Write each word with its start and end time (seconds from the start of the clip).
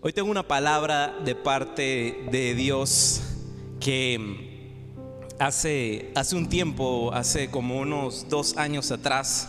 Hoy 0.00 0.12
tengo 0.12 0.30
una 0.30 0.46
palabra 0.46 1.18
de 1.24 1.34
parte 1.34 2.22
de 2.30 2.54
Dios 2.54 3.20
que 3.80 4.70
hace, 5.40 6.12
hace 6.14 6.36
un 6.36 6.48
tiempo, 6.48 7.12
hace 7.12 7.50
como 7.50 7.80
unos 7.80 8.28
dos 8.28 8.56
años 8.56 8.92
atrás, 8.92 9.48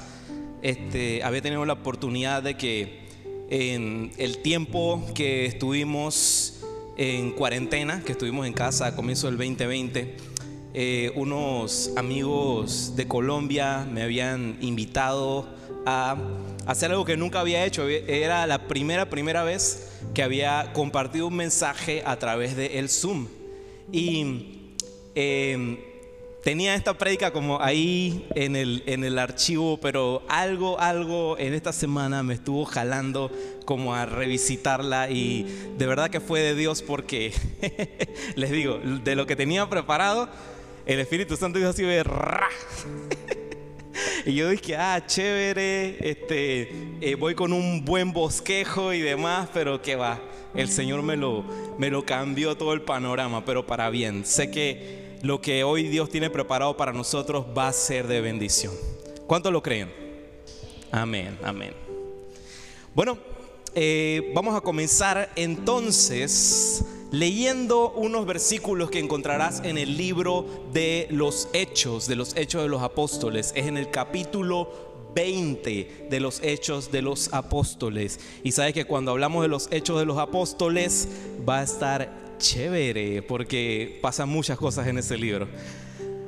este, 0.63 1.21
había 1.21 1.43
tenido 1.43 1.63
la 1.65 1.73
oportunidad 1.73 2.41
de 2.41 2.57
que 2.57 3.07
en 3.51 4.11
el 4.17 4.39
tiempo 4.39 5.05
que 5.13 5.45
estuvimos 5.45 6.61
en 6.97 7.29
cuarentena, 7.33 8.01
que 8.03 8.13
estuvimos 8.13 8.47
en 8.47 8.53
casa 8.53 8.87
a 8.87 8.95
comienzo 8.95 9.27
del 9.27 9.37
2020, 9.37 10.17
eh, 10.73 11.11
unos 11.13 11.91
amigos 11.95 12.95
de 12.95 13.07
Colombia 13.07 13.87
me 13.87 14.01
habían 14.01 14.57
invitado 14.61 15.47
a 15.85 16.17
hacer 16.69 16.91
algo 16.91 17.03
que 17.03 17.17
nunca 17.17 17.39
había 17.39 17.65
hecho. 17.65 17.87
Era 17.87 18.45
la 18.45 18.67
primera, 18.67 19.09
primera 19.09 19.43
vez 19.43 19.89
que 20.13 20.21
había 20.21 20.71
compartido 20.71 21.25
un 21.25 21.35
mensaje 21.35 22.03
a 22.05 22.17
través 22.19 22.55
de 22.55 22.77
el 22.77 22.89
Zoom. 22.89 23.27
Y 23.91 24.75
em, 25.15 25.79
tenía 26.43 26.75
esta 26.75 26.95
prédica 26.95 27.31
como 27.31 27.59
ahí 27.59 28.27
en 28.35 28.55
el, 28.55 28.83
en 28.85 29.03
el 29.03 29.17
archivo, 29.17 29.79
pero 29.81 30.21
algo, 30.29 30.79
algo 30.79 31.39
en 31.39 31.55
esta 31.55 31.73
semana 31.73 32.21
me 32.21 32.35
estuvo 32.35 32.65
jalando 32.65 33.31
como 33.65 33.95
a 33.95 34.05
revisitarla 34.05 35.09
y 35.09 35.71
de 35.75 35.87
verdad 35.87 36.11
que 36.11 36.19
fue 36.19 36.41
de 36.41 36.53
Dios 36.53 36.83
porque, 36.83 37.33
les 38.35 38.51
digo, 38.51 38.77
de 38.77 39.15
lo 39.15 39.25
que 39.25 39.35
tenía 39.35 39.67
preparado, 39.67 40.29
el 40.85 40.99
Espíritu 40.99 41.35
Santo 41.35 41.57
dijo 41.57 41.71
así 41.71 41.81
de... 41.81 42.03
Y 44.25 44.33
yo 44.33 44.49
dije, 44.49 44.75
ah, 44.75 45.03
chévere, 45.05 45.97
este, 46.09 46.71
eh, 47.01 47.15
voy 47.15 47.35
con 47.35 47.53
un 47.53 47.83
buen 47.85 48.11
bosquejo 48.11 48.93
y 48.93 49.01
demás, 49.01 49.49
pero 49.53 49.81
qué 49.81 49.95
va. 49.95 50.19
El 50.55 50.69
Señor 50.69 51.03
me 51.03 51.15
lo, 51.15 51.43
me 51.77 51.89
lo 51.89 52.05
cambió 52.05 52.55
todo 52.55 52.73
el 52.73 52.81
panorama, 52.81 53.45
pero 53.45 53.65
para 53.65 53.89
bien. 53.89 54.25
Sé 54.25 54.51
que 54.51 55.17
lo 55.21 55.41
que 55.41 55.63
hoy 55.63 55.83
Dios 55.83 56.09
tiene 56.09 56.29
preparado 56.29 56.75
para 56.75 56.91
nosotros 56.91 57.45
va 57.57 57.67
a 57.67 57.73
ser 57.73 58.07
de 58.07 58.21
bendición. 58.21 58.73
¿Cuántos 59.27 59.51
lo 59.53 59.61
creen? 59.61 59.91
Amén, 60.91 61.37
amén. 61.43 61.73
Bueno, 62.95 63.17
eh, 63.75 64.31
vamos 64.33 64.55
a 64.55 64.61
comenzar 64.61 65.31
entonces 65.35 66.83
leyendo 67.11 67.91
unos 67.91 68.25
versículos 68.25 68.89
que 68.89 68.99
encontrarás 68.99 69.61
en 69.63 69.77
el 69.77 69.97
libro 69.97 70.45
de 70.73 71.07
los 71.09 71.49
Hechos, 71.53 72.07
de 72.07 72.15
los 72.15 72.35
Hechos 72.35 72.61
de 72.61 72.69
los 72.69 72.81
Apóstoles. 72.81 73.51
Es 73.55 73.67
en 73.67 73.77
el 73.77 73.89
capítulo 73.89 74.69
20 75.15 76.07
de 76.09 76.19
los 76.19 76.41
Hechos 76.43 76.91
de 76.91 77.01
los 77.01 77.33
Apóstoles. 77.33 78.19
Y 78.43 78.51
sabes 78.51 78.73
que 78.73 78.85
cuando 78.85 79.11
hablamos 79.11 79.41
de 79.41 79.47
los 79.47 79.69
Hechos 79.71 79.99
de 79.99 80.05
los 80.05 80.17
Apóstoles 80.17 81.07
va 81.47 81.59
a 81.59 81.63
estar 81.63 82.37
chévere 82.37 83.21
porque 83.23 83.99
pasan 84.01 84.29
muchas 84.29 84.57
cosas 84.57 84.87
en 84.87 84.97
ese 84.97 85.17
libro. 85.17 85.47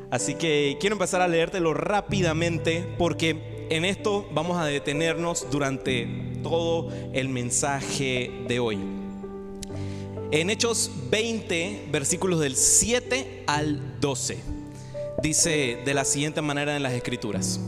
Así 0.09 0.35
que 0.35 0.77
quiero 0.79 0.95
empezar 0.95 1.21
a 1.21 1.27
leértelo 1.27 1.73
rápidamente 1.73 2.85
porque 2.97 3.67
en 3.69 3.85
esto 3.85 4.27
vamos 4.33 4.57
a 4.57 4.65
detenernos 4.65 5.47
durante 5.49 6.07
todo 6.43 6.89
el 7.13 7.29
mensaje 7.29 8.29
de 8.47 8.59
hoy. 8.59 9.00
En 10.33 10.49
Hechos 10.49 10.89
20, 11.09 11.89
versículos 11.91 12.39
del 12.39 12.55
7 12.55 13.43
al 13.47 13.99
12, 13.99 14.37
dice 15.21 15.79
de 15.83 15.93
la 15.93 16.05
siguiente 16.05 16.41
manera 16.41 16.77
en 16.77 16.83
las 16.83 16.93
escrituras. 16.93 17.59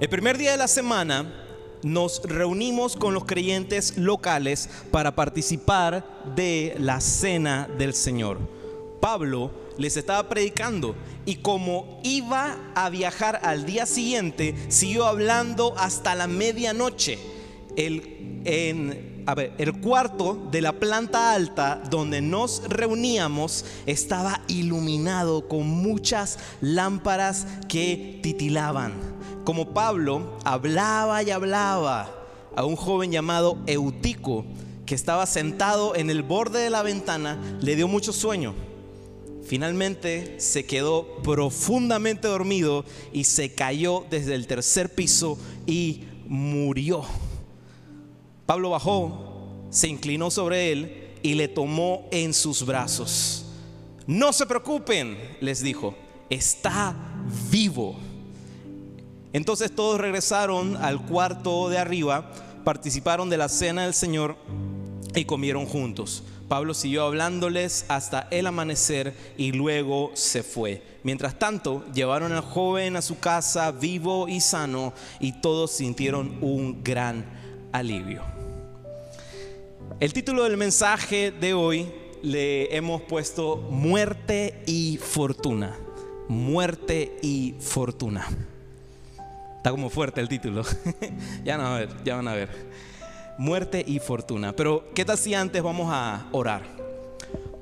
El 0.00 0.08
primer 0.08 0.38
día 0.38 0.52
de 0.52 0.56
la 0.56 0.68
semana 0.68 1.34
nos 1.82 2.22
reunimos 2.22 2.94
con 2.94 3.14
los 3.14 3.24
creyentes 3.24 3.98
locales 3.98 4.70
para 4.92 5.16
participar 5.16 6.06
de 6.36 6.76
la 6.78 7.00
cena 7.00 7.68
del 7.78 7.94
Señor. 7.94 8.38
Pablo 9.00 9.50
les 9.76 9.96
estaba 9.96 10.28
predicando 10.28 10.94
y 11.26 11.36
como 11.36 12.00
iba 12.04 12.56
a 12.76 12.90
viajar 12.90 13.40
al 13.42 13.66
día 13.66 13.86
siguiente, 13.86 14.54
siguió 14.68 15.06
hablando 15.06 15.74
hasta 15.76 16.14
la 16.14 16.28
medianoche. 16.28 17.18
A 19.26 19.34
ver, 19.34 19.52
el 19.58 19.80
cuarto 19.80 20.48
de 20.50 20.60
la 20.60 20.72
planta 20.72 21.32
alta 21.32 21.82
donde 21.90 22.20
nos 22.20 22.62
reuníamos 22.68 23.64
estaba 23.86 24.42
iluminado 24.48 25.48
con 25.48 25.66
muchas 25.66 26.38
lámparas 26.60 27.46
que 27.68 28.20
titilaban. 28.22 28.92
Como 29.44 29.72
Pablo 29.72 30.38
hablaba 30.44 31.22
y 31.22 31.30
hablaba 31.30 32.10
a 32.54 32.64
un 32.64 32.76
joven 32.76 33.12
llamado 33.12 33.58
Eutico 33.66 34.44
que 34.84 34.94
estaba 34.94 35.24
sentado 35.26 35.96
en 35.96 36.10
el 36.10 36.22
borde 36.22 36.60
de 36.60 36.70
la 36.70 36.82
ventana, 36.82 37.38
le 37.60 37.76
dio 37.76 37.88
mucho 37.88 38.12
sueño. 38.12 38.54
Finalmente 39.44 40.36
se 40.38 40.64
quedó 40.64 41.22
profundamente 41.22 42.28
dormido 42.28 42.84
y 43.12 43.24
se 43.24 43.54
cayó 43.54 44.04
desde 44.10 44.34
el 44.34 44.46
tercer 44.46 44.94
piso 44.94 45.38
y 45.66 46.04
murió. 46.26 47.04
Pablo 48.46 48.70
bajó, 48.70 49.68
se 49.70 49.88
inclinó 49.88 50.30
sobre 50.30 50.70
él 50.72 51.10
y 51.22 51.34
le 51.34 51.48
tomó 51.48 52.06
en 52.10 52.34
sus 52.34 52.64
brazos. 52.64 53.46
No 54.06 54.32
se 54.32 54.46
preocupen, 54.46 55.16
les 55.40 55.62
dijo, 55.62 55.94
está 56.28 56.94
vivo. 57.50 57.96
Entonces 59.32 59.74
todos 59.74 60.00
regresaron 60.00 60.76
al 60.76 61.00
cuarto 61.06 61.68
de 61.70 61.78
arriba, 61.78 62.30
participaron 62.64 63.30
de 63.30 63.38
la 63.38 63.48
cena 63.48 63.84
del 63.84 63.94
Señor 63.94 64.36
y 65.14 65.24
comieron 65.24 65.66
juntos. 65.66 66.22
Pablo 66.48 66.74
siguió 66.74 67.04
hablándoles 67.04 67.86
hasta 67.88 68.28
el 68.30 68.46
amanecer 68.46 69.16
y 69.38 69.52
luego 69.52 70.10
se 70.14 70.42
fue. 70.42 70.82
Mientras 71.02 71.38
tanto, 71.38 71.84
llevaron 71.94 72.32
al 72.32 72.42
joven 72.42 72.96
a 72.96 73.02
su 73.02 73.18
casa 73.18 73.72
vivo 73.72 74.28
y 74.28 74.40
sano 74.40 74.92
y 75.20 75.32
todos 75.40 75.70
sintieron 75.70 76.38
un 76.42 76.84
gran 76.84 77.24
alivio. 77.72 78.33
El 80.00 80.12
título 80.12 80.42
del 80.42 80.56
mensaje 80.56 81.30
de 81.30 81.54
hoy 81.54 81.86
le 82.20 82.76
hemos 82.76 83.00
puesto 83.02 83.56
Muerte 83.56 84.60
y 84.66 84.98
Fortuna. 85.00 85.76
Muerte 86.26 87.16
y 87.22 87.54
Fortuna. 87.60 88.26
Está 89.56 89.70
como 89.70 89.88
fuerte 89.90 90.20
el 90.20 90.28
título. 90.28 90.64
ya 91.44 91.56
van 91.56 91.66
a 91.66 91.78
ver, 91.78 91.88
ya 92.04 92.16
van 92.16 92.26
a 92.26 92.34
ver. 92.34 92.48
Muerte 93.38 93.84
y 93.86 94.00
Fortuna. 94.00 94.52
Pero, 94.52 94.92
¿qué 94.94 95.04
tal 95.04 95.16
si 95.16 95.32
antes 95.32 95.62
vamos 95.62 95.86
a 95.88 96.26
orar? 96.32 96.73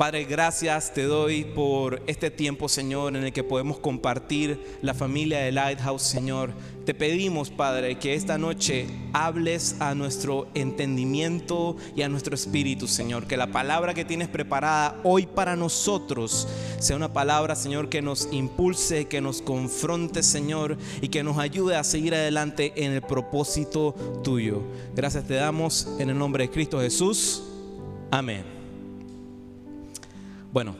Padre, 0.02 0.24
gracias 0.24 0.92
te 0.92 1.04
doy 1.04 1.44
por 1.44 2.02
este 2.08 2.28
tiempo, 2.32 2.68
Señor, 2.68 3.14
en 3.16 3.22
el 3.22 3.32
que 3.32 3.44
podemos 3.44 3.78
compartir 3.78 4.60
la 4.82 4.94
familia 4.94 5.38
de 5.38 5.52
Lighthouse, 5.52 6.02
Señor. 6.02 6.50
Te 6.84 6.92
pedimos, 6.92 7.50
Padre, 7.50 7.96
que 8.00 8.14
esta 8.14 8.36
noche 8.36 8.88
hables 9.12 9.76
a 9.78 9.94
nuestro 9.94 10.48
entendimiento 10.54 11.76
y 11.94 12.02
a 12.02 12.08
nuestro 12.08 12.34
espíritu, 12.34 12.88
Señor. 12.88 13.28
Que 13.28 13.36
la 13.36 13.52
palabra 13.52 13.94
que 13.94 14.04
tienes 14.04 14.26
preparada 14.26 14.98
hoy 15.04 15.26
para 15.26 15.54
nosotros 15.54 16.48
sea 16.80 16.96
una 16.96 17.12
palabra, 17.12 17.54
Señor, 17.54 17.88
que 17.88 18.02
nos 18.02 18.28
impulse, 18.32 19.04
que 19.04 19.20
nos 19.20 19.40
confronte, 19.40 20.24
Señor, 20.24 20.78
y 21.00 21.10
que 21.10 21.22
nos 21.22 21.38
ayude 21.38 21.76
a 21.76 21.84
seguir 21.84 22.16
adelante 22.16 22.72
en 22.74 22.90
el 22.90 23.02
propósito 23.02 23.94
tuyo. 24.24 24.62
Gracias 24.96 25.28
te 25.28 25.34
damos 25.34 25.86
en 26.00 26.10
el 26.10 26.18
nombre 26.18 26.48
de 26.48 26.50
Cristo 26.50 26.80
Jesús. 26.80 27.44
Amén. 28.10 28.51
Bueno, 30.52 30.76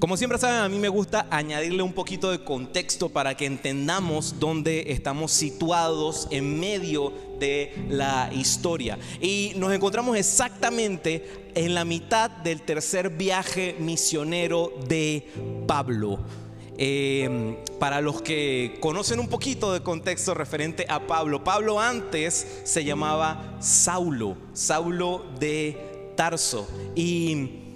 como 0.00 0.18
siempre 0.18 0.38
saben, 0.38 0.60
a 0.60 0.68
mí 0.68 0.78
me 0.78 0.90
gusta 0.90 1.26
añadirle 1.30 1.82
un 1.82 1.94
poquito 1.94 2.30
de 2.30 2.44
contexto 2.44 3.08
para 3.08 3.38
que 3.38 3.46
entendamos 3.46 4.38
dónde 4.38 4.92
estamos 4.92 5.32
situados 5.32 6.28
en 6.30 6.60
medio 6.60 7.14
de 7.40 7.86
la 7.88 8.30
historia. 8.34 8.98
Y 9.18 9.54
nos 9.56 9.72
encontramos 9.72 10.14
exactamente 10.14 11.50
en 11.54 11.74
la 11.74 11.86
mitad 11.86 12.30
del 12.30 12.60
tercer 12.60 13.08
viaje 13.08 13.76
misionero 13.78 14.74
de 14.86 15.26
Pablo. 15.66 16.18
Em, 16.76 17.56
para 17.80 18.02
los 18.02 18.20
que 18.20 18.76
conocen 18.80 19.20
un 19.20 19.28
poquito 19.28 19.72
de 19.72 19.82
contexto 19.82 20.34
referente 20.34 20.84
a 20.86 21.06
Pablo, 21.06 21.42
Pablo 21.42 21.80
antes 21.80 22.60
se 22.62 22.84
llamaba 22.84 23.56
Saulo, 23.58 24.36
Saulo 24.52 25.24
de 25.40 26.12
Tarso. 26.14 26.68
Y 26.94 27.67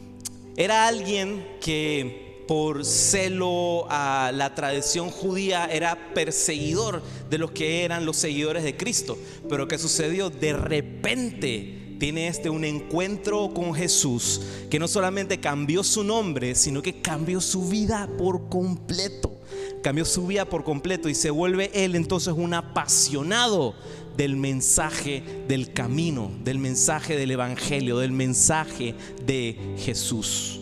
era 0.56 0.86
alguien 0.86 1.46
que 1.60 2.44
por 2.46 2.84
celo 2.84 3.86
a 3.88 4.30
la 4.34 4.54
tradición 4.54 5.10
judía 5.10 5.66
era 5.66 6.12
perseguidor 6.12 7.02
de 7.30 7.38
los 7.38 7.52
que 7.52 7.84
eran 7.84 8.04
los 8.04 8.16
seguidores 8.16 8.62
de 8.62 8.76
Cristo. 8.76 9.16
Pero 9.48 9.68
¿qué 9.68 9.78
sucedió? 9.78 10.28
De 10.28 10.52
repente 10.52 11.96
tiene 11.98 12.26
este 12.26 12.50
un 12.50 12.64
encuentro 12.64 13.54
con 13.54 13.74
Jesús 13.74 14.40
que 14.68 14.78
no 14.78 14.88
solamente 14.88 15.40
cambió 15.40 15.84
su 15.84 16.02
nombre, 16.02 16.54
sino 16.54 16.82
que 16.82 17.00
cambió 17.00 17.40
su 17.40 17.68
vida 17.68 18.08
por 18.18 18.48
completo 18.48 19.41
cambió 19.82 20.04
su 20.04 20.26
vida 20.26 20.44
por 20.44 20.64
completo 20.64 21.08
y 21.08 21.14
se 21.14 21.30
vuelve 21.30 21.70
él 21.74 21.94
entonces 21.94 22.34
un 22.36 22.54
apasionado 22.54 23.74
del 24.16 24.36
mensaje 24.36 25.22
del 25.48 25.72
camino, 25.72 26.30
del 26.44 26.58
mensaje 26.58 27.16
del 27.16 27.30
Evangelio, 27.30 27.98
del 27.98 28.12
mensaje 28.12 28.94
de 29.26 29.76
Jesús. 29.78 30.60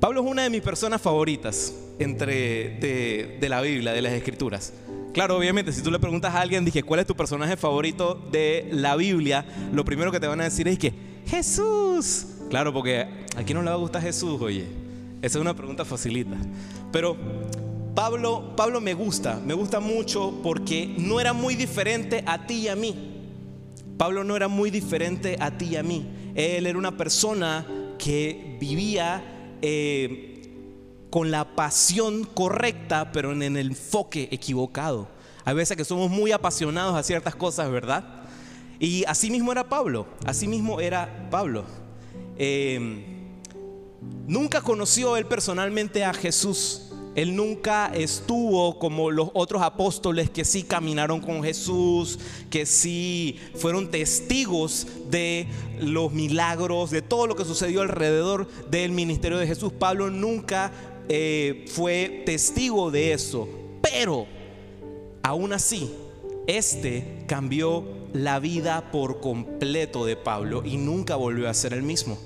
Pablo 0.00 0.22
es 0.22 0.30
una 0.30 0.44
de 0.44 0.50
mis 0.50 0.62
personas 0.62 1.00
favoritas 1.00 1.74
entre 1.98 2.78
de, 3.40 3.48
la 3.48 3.60
Biblia, 3.60 3.92
de 3.92 4.02
las 4.02 4.12
Escrituras. 4.12 4.72
Claro, 5.12 5.36
obviamente, 5.36 5.72
si 5.72 5.82
tú 5.82 5.90
le 5.90 5.98
preguntas 5.98 6.34
a 6.34 6.40
alguien, 6.40 6.64
dije, 6.64 6.82
¿cuál 6.82 7.00
es 7.00 7.06
tu 7.06 7.16
personaje 7.16 7.56
favorito 7.56 8.14
de 8.30 8.68
la 8.70 8.94
Biblia? 8.94 9.44
Lo 9.72 9.84
primero 9.84 10.12
que 10.12 10.20
te 10.20 10.28
van 10.28 10.40
a 10.40 10.44
decir 10.44 10.68
es 10.68 10.78
que 10.78 10.94
Jesús. 11.26 12.26
Claro, 12.50 12.72
porque 12.72 13.00
a 13.36 13.42
quién 13.42 13.56
no 13.56 13.62
le 13.62 13.70
va 13.70 13.76
a 13.76 13.78
gustar 13.78 14.02
Jesús, 14.02 14.40
oye. 14.40 14.66
Esa 15.20 15.38
es 15.38 15.42
una 15.42 15.54
pregunta 15.54 15.84
facilita. 15.84 16.36
Pero 16.92 17.16
Pablo, 17.94 18.54
Pablo 18.56 18.80
me 18.80 18.94
gusta, 18.94 19.40
me 19.44 19.54
gusta 19.54 19.80
mucho 19.80 20.40
porque 20.42 20.94
no 20.98 21.20
era 21.20 21.32
muy 21.32 21.56
diferente 21.56 22.22
a 22.26 22.46
ti 22.46 22.54
y 22.54 22.68
a 22.68 22.76
mí. 22.76 23.14
Pablo 23.96 24.22
no 24.22 24.36
era 24.36 24.48
muy 24.48 24.70
diferente 24.70 25.36
a 25.40 25.58
ti 25.58 25.66
y 25.66 25.76
a 25.76 25.82
mí. 25.82 26.32
Él 26.34 26.66
era 26.66 26.78
una 26.78 26.96
persona 26.96 27.66
que 27.98 28.56
vivía 28.60 29.56
eh, 29.60 30.38
con 31.10 31.30
la 31.30 31.56
pasión 31.56 32.24
correcta, 32.24 33.10
pero 33.12 33.32
en 33.32 33.42
el 33.42 33.56
enfoque 33.56 34.28
equivocado. 34.30 35.08
Hay 35.44 35.54
veces 35.54 35.76
que 35.76 35.84
somos 35.84 36.10
muy 36.10 36.30
apasionados 36.30 36.94
a 36.94 37.02
ciertas 37.02 37.34
cosas, 37.34 37.70
¿verdad? 37.70 38.04
Y 38.78 39.04
así 39.06 39.30
mismo 39.30 39.50
era 39.50 39.68
Pablo, 39.68 40.06
así 40.24 40.46
mismo 40.46 40.80
era 40.80 41.28
Pablo. 41.30 41.64
Eh, 42.36 43.04
nunca 44.26 44.60
conoció 44.60 45.16
él 45.16 45.26
personalmente 45.26 46.04
a 46.04 46.12
Jesús, 46.12 46.87
él 47.18 47.34
nunca 47.34 47.90
estuvo 47.92 48.78
como 48.78 49.10
los 49.10 49.30
otros 49.34 49.60
apóstoles 49.62 50.30
que 50.30 50.44
sí 50.44 50.62
caminaron 50.62 51.20
con 51.20 51.42
Jesús, 51.42 52.20
que 52.48 52.64
sí 52.64 53.40
fueron 53.56 53.90
testigos 53.90 54.86
de 55.10 55.48
los 55.80 56.12
milagros, 56.12 56.92
de 56.92 57.02
todo 57.02 57.26
lo 57.26 57.34
que 57.34 57.44
sucedió 57.44 57.80
alrededor 57.80 58.46
del 58.70 58.92
ministerio 58.92 59.36
de 59.36 59.48
Jesús. 59.48 59.72
Pablo 59.72 60.10
nunca 60.10 60.70
eh, 61.08 61.64
fue 61.66 62.22
testigo 62.24 62.92
de 62.92 63.12
eso. 63.12 63.48
Pero, 63.82 64.26
aún 65.24 65.52
así, 65.52 65.90
este 66.46 67.24
cambió 67.26 67.84
la 68.12 68.38
vida 68.38 68.92
por 68.92 69.20
completo 69.20 70.06
de 70.06 70.14
Pablo 70.14 70.62
y 70.64 70.76
nunca 70.76 71.16
volvió 71.16 71.50
a 71.50 71.54
ser 71.54 71.72
el 71.72 71.82
mismo. 71.82 72.16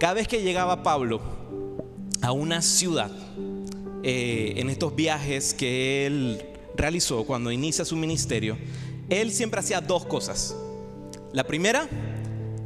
Cada 0.00 0.14
vez 0.14 0.26
que 0.26 0.42
llegaba 0.42 0.82
Pablo 0.82 1.20
a 2.20 2.32
una 2.32 2.62
ciudad, 2.62 3.10
eh, 4.06 4.52
en 4.56 4.68
estos 4.68 4.94
viajes 4.94 5.54
que 5.54 6.04
él 6.04 6.42
realizó 6.76 7.24
cuando 7.24 7.50
inicia 7.50 7.86
su 7.86 7.96
ministerio, 7.96 8.58
él 9.08 9.32
siempre 9.32 9.60
hacía 9.60 9.80
dos 9.80 10.04
cosas. 10.04 10.54
La 11.32 11.44
primera 11.44 11.88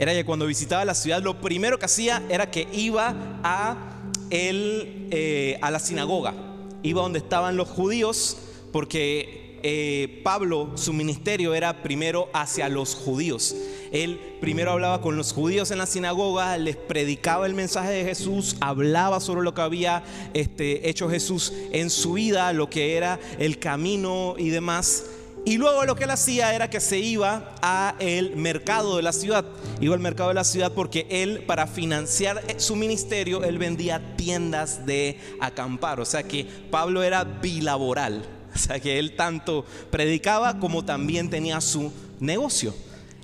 era 0.00 0.12
que 0.12 0.24
cuando 0.24 0.46
visitaba 0.46 0.84
la 0.84 0.94
ciudad, 0.94 1.22
lo 1.22 1.40
primero 1.40 1.78
que 1.78 1.84
hacía 1.84 2.24
era 2.28 2.50
que 2.50 2.66
iba 2.72 3.40
a, 3.44 4.02
eh, 4.30 5.58
a 5.62 5.70
la 5.70 5.78
sinagoga, 5.78 6.34
iba 6.82 7.02
donde 7.02 7.20
estaban 7.20 7.56
los 7.56 7.68
judíos, 7.68 8.36
porque 8.72 9.47
eh, 9.62 10.20
Pablo, 10.24 10.72
su 10.76 10.92
ministerio 10.92 11.54
era 11.54 11.82
primero 11.82 12.28
hacia 12.32 12.68
los 12.68 12.94
judíos. 12.94 13.54
Él 13.92 14.20
primero 14.40 14.72
hablaba 14.72 15.00
con 15.00 15.16
los 15.16 15.32
judíos 15.32 15.70
en 15.70 15.78
la 15.78 15.86
sinagoga, 15.86 16.56
les 16.58 16.76
predicaba 16.76 17.46
el 17.46 17.54
mensaje 17.54 17.90
de 17.90 18.04
Jesús, 18.04 18.56
hablaba 18.60 19.20
sobre 19.20 19.42
lo 19.42 19.54
que 19.54 19.62
había 19.62 20.02
este, 20.34 20.88
hecho 20.88 21.08
Jesús 21.08 21.52
en 21.72 21.90
su 21.90 22.14
vida, 22.14 22.52
lo 22.52 22.68
que 22.68 22.96
era 22.96 23.18
el 23.38 23.58
camino 23.58 24.34
y 24.38 24.50
demás. 24.50 25.04
Y 25.44 25.56
luego 25.56 25.84
lo 25.84 25.96
que 25.96 26.04
él 26.04 26.10
hacía 26.10 26.54
era 26.54 26.68
que 26.68 26.80
se 26.80 26.98
iba 26.98 27.54
a 27.62 27.94
el 28.00 28.36
mercado 28.36 28.96
de 28.96 29.02
la 29.02 29.12
ciudad. 29.12 29.46
Iba 29.80 29.94
al 29.94 30.00
mercado 30.00 30.28
de 30.28 30.34
la 30.34 30.44
ciudad 30.44 30.72
porque 30.74 31.06
él 31.08 31.44
para 31.46 31.66
financiar 31.66 32.42
su 32.58 32.76
ministerio 32.76 33.42
él 33.44 33.56
vendía 33.56 34.16
tiendas 34.16 34.84
de 34.84 35.18
acampar, 35.40 36.00
o 36.00 36.04
sea 36.04 36.22
que 36.22 36.46
Pablo 36.70 37.02
era 37.02 37.24
bilaboral, 37.24 38.26
o 38.60 38.60
sea 38.60 38.80
que 38.80 38.98
él 38.98 39.14
tanto 39.14 39.64
predicaba 39.90 40.58
como 40.58 40.84
también 40.84 41.30
tenía 41.30 41.60
su 41.60 41.92
negocio. 42.18 42.74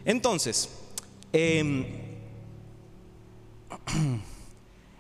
Entonces, 0.05 0.69
em, 1.33 1.85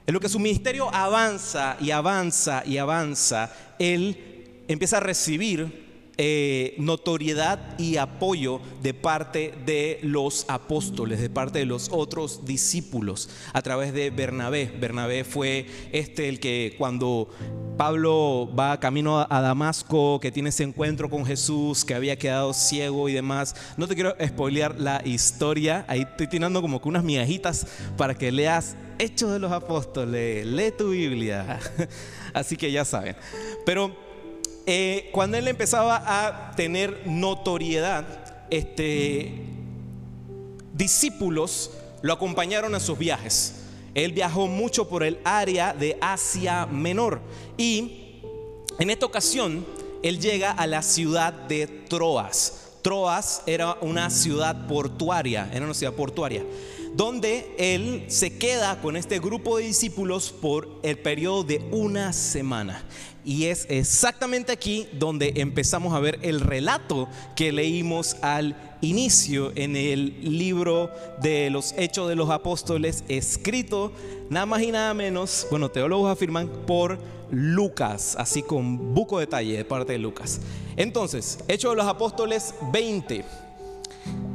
en 0.06 0.12
lo 0.12 0.18
que 0.18 0.28
su 0.28 0.40
ministerio 0.40 0.92
avanza 0.92 1.76
y 1.80 1.92
avanza 1.92 2.64
y 2.66 2.78
avanza, 2.78 3.54
él 3.78 4.64
empieza 4.66 4.96
a 4.96 5.00
recibir 5.00 5.83
eh, 6.16 6.74
notoriedad 6.78 7.78
y 7.78 7.96
apoyo 7.96 8.60
de 8.82 8.94
parte 8.94 9.54
de 9.66 9.98
los 10.02 10.44
apóstoles, 10.48 11.20
de 11.20 11.30
parte 11.30 11.58
de 11.58 11.66
los 11.66 11.88
otros 11.90 12.44
discípulos, 12.44 13.28
a 13.52 13.62
través 13.62 13.92
de 13.92 14.10
Bernabé. 14.10 14.72
Bernabé 14.78 15.24
fue 15.24 15.66
este 15.92 16.28
el 16.28 16.40
que 16.40 16.74
cuando 16.78 17.28
Pablo 17.76 18.48
va 18.56 18.78
camino 18.78 19.26
a 19.28 19.40
Damasco, 19.40 20.20
que 20.20 20.30
tiene 20.30 20.50
ese 20.50 20.62
encuentro 20.62 21.10
con 21.10 21.26
Jesús, 21.26 21.84
que 21.84 21.94
había 21.94 22.16
quedado 22.16 22.54
ciego 22.54 23.08
y 23.08 23.12
demás. 23.12 23.56
No 23.76 23.88
te 23.88 23.94
quiero 23.94 24.14
spoilear 24.24 24.78
la 24.78 25.02
historia, 25.04 25.84
ahí 25.88 26.02
estoy 26.02 26.28
tirando 26.28 26.62
como 26.62 26.80
que 26.80 26.88
unas 26.88 27.02
migajitas 27.02 27.66
para 27.96 28.14
que 28.14 28.30
leas 28.30 28.76
Hechos 28.98 29.32
de 29.32 29.40
los 29.40 29.50
Apóstoles, 29.50 30.46
lee 30.46 30.70
tu 30.76 30.90
Biblia. 30.90 31.58
Así 32.32 32.56
que 32.56 32.70
ya 32.70 32.84
saben. 32.84 33.16
Pero 33.66 34.03
eh, 34.66 35.10
cuando 35.12 35.36
él 35.36 35.46
empezaba 35.48 36.02
a 36.06 36.52
tener 36.56 37.02
notoriedad, 37.06 38.46
este, 38.50 39.32
discípulos 40.72 41.70
lo 42.02 42.12
acompañaron 42.12 42.74
a 42.74 42.80
sus 42.80 42.98
viajes. 42.98 43.54
Él 43.94 44.12
viajó 44.12 44.46
mucho 44.46 44.88
por 44.88 45.02
el 45.02 45.18
área 45.24 45.72
de 45.72 45.96
Asia 46.00 46.66
Menor 46.66 47.20
y 47.56 48.20
en 48.78 48.90
esta 48.90 49.06
ocasión 49.06 49.64
él 50.02 50.20
llega 50.20 50.50
a 50.50 50.66
la 50.66 50.82
ciudad 50.82 51.32
de 51.32 51.66
Troas. 51.66 52.72
Troas 52.82 53.42
era 53.46 53.78
una 53.80 54.10
ciudad 54.10 54.66
portuaria, 54.66 55.48
era 55.52 55.64
una 55.64 55.74
ciudad 55.74 55.94
portuaria, 55.94 56.44
donde 56.96 57.54
él 57.58 58.04
se 58.08 58.38
queda 58.38 58.80
con 58.80 58.96
este 58.96 59.18
grupo 59.18 59.58
de 59.58 59.64
discípulos 59.64 60.32
por 60.32 60.80
el 60.82 60.98
periodo 60.98 61.44
de 61.44 61.58
una 61.70 62.12
semana. 62.12 62.84
Y 63.24 63.46
es 63.46 63.66
exactamente 63.70 64.52
aquí 64.52 64.86
donde 64.92 65.32
empezamos 65.36 65.94
a 65.94 66.00
ver 66.00 66.18
el 66.22 66.40
relato 66.40 67.08
que 67.34 67.52
leímos 67.52 68.16
al 68.20 68.54
inicio 68.82 69.50
en 69.56 69.76
el 69.76 70.38
libro 70.38 70.90
de 71.22 71.48
los 71.48 71.74
Hechos 71.78 72.08
de 72.08 72.16
los 72.16 72.28
Apóstoles, 72.28 73.02
escrito 73.08 73.92
nada 74.28 74.44
más 74.44 74.62
y 74.62 74.70
nada 74.70 74.92
menos, 74.92 75.46
bueno, 75.50 75.70
teólogos 75.70 76.12
afirman, 76.12 76.48
por 76.66 76.98
Lucas, 77.30 78.14
así 78.18 78.42
con 78.42 78.94
buco 78.94 79.18
detalle 79.18 79.56
de 79.56 79.64
parte 79.64 79.92
de 79.92 79.98
Lucas. 79.98 80.40
Entonces, 80.76 81.38
Hechos 81.48 81.72
de 81.72 81.76
los 81.76 81.86
Apóstoles 81.86 82.54
20. 82.72 83.24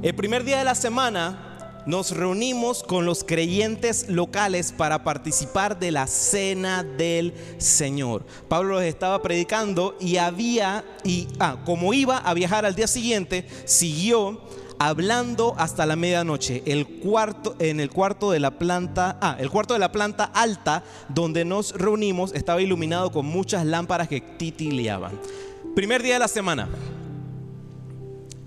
El 0.02 0.16
primer 0.16 0.44
día 0.44 0.58
de 0.58 0.64
la 0.64 0.74
semana 0.74 1.49
nos 1.86 2.12
reunimos 2.12 2.84
con 2.84 3.06
los 3.06 3.24
creyentes 3.24 4.10
locales 4.10 4.72
para 4.72 5.04
participar 5.04 5.80
de 5.80 5.92
la 5.92 6.08
cena 6.08 6.84
del 6.84 7.34
Señor. 7.58 8.26
Pablo 8.48 8.80
les 8.80 8.90
estaba 8.90 9.22
predicando 9.22 9.96
y 10.00 10.18
había, 10.18 10.84
y 11.04 11.28
ah, 11.40 11.58
como 11.66 11.94
iba 11.94 12.18
a 12.18 12.34
viajar 12.34 12.66
al 12.66 12.76
día 12.76 12.88
siguiente, 12.88 13.46
siguió 13.66 14.42
hablando 14.80 15.54
hasta 15.58 15.86
la 15.86 15.96
medianoche. 15.96 16.64
El 16.66 16.88
cuarto, 16.88 17.56
en 17.60 17.80
el 17.80 17.90
cuarto 17.90 18.32
de 18.32 18.40
la 18.40 18.52
planta, 18.52 19.18
ah, 19.22 19.36
el 19.40 19.50
cuarto 19.50 19.74
de 19.74 19.80
la 19.80 19.92
planta 19.92 20.24
alta 20.26 20.84
donde 21.10 21.46
nos 21.46 21.74
reunimos 21.74 22.34
estaba 22.34 22.62
iluminado 22.62 23.12
con 23.12 23.26
muchas 23.26 23.66
lámparas 23.66 24.08
que 24.08 24.22
titileaban. 24.22 25.20
Primer 25.76 26.02
día 26.02 26.14
de 26.14 26.20
la 26.20 26.28
semana. 26.28 26.68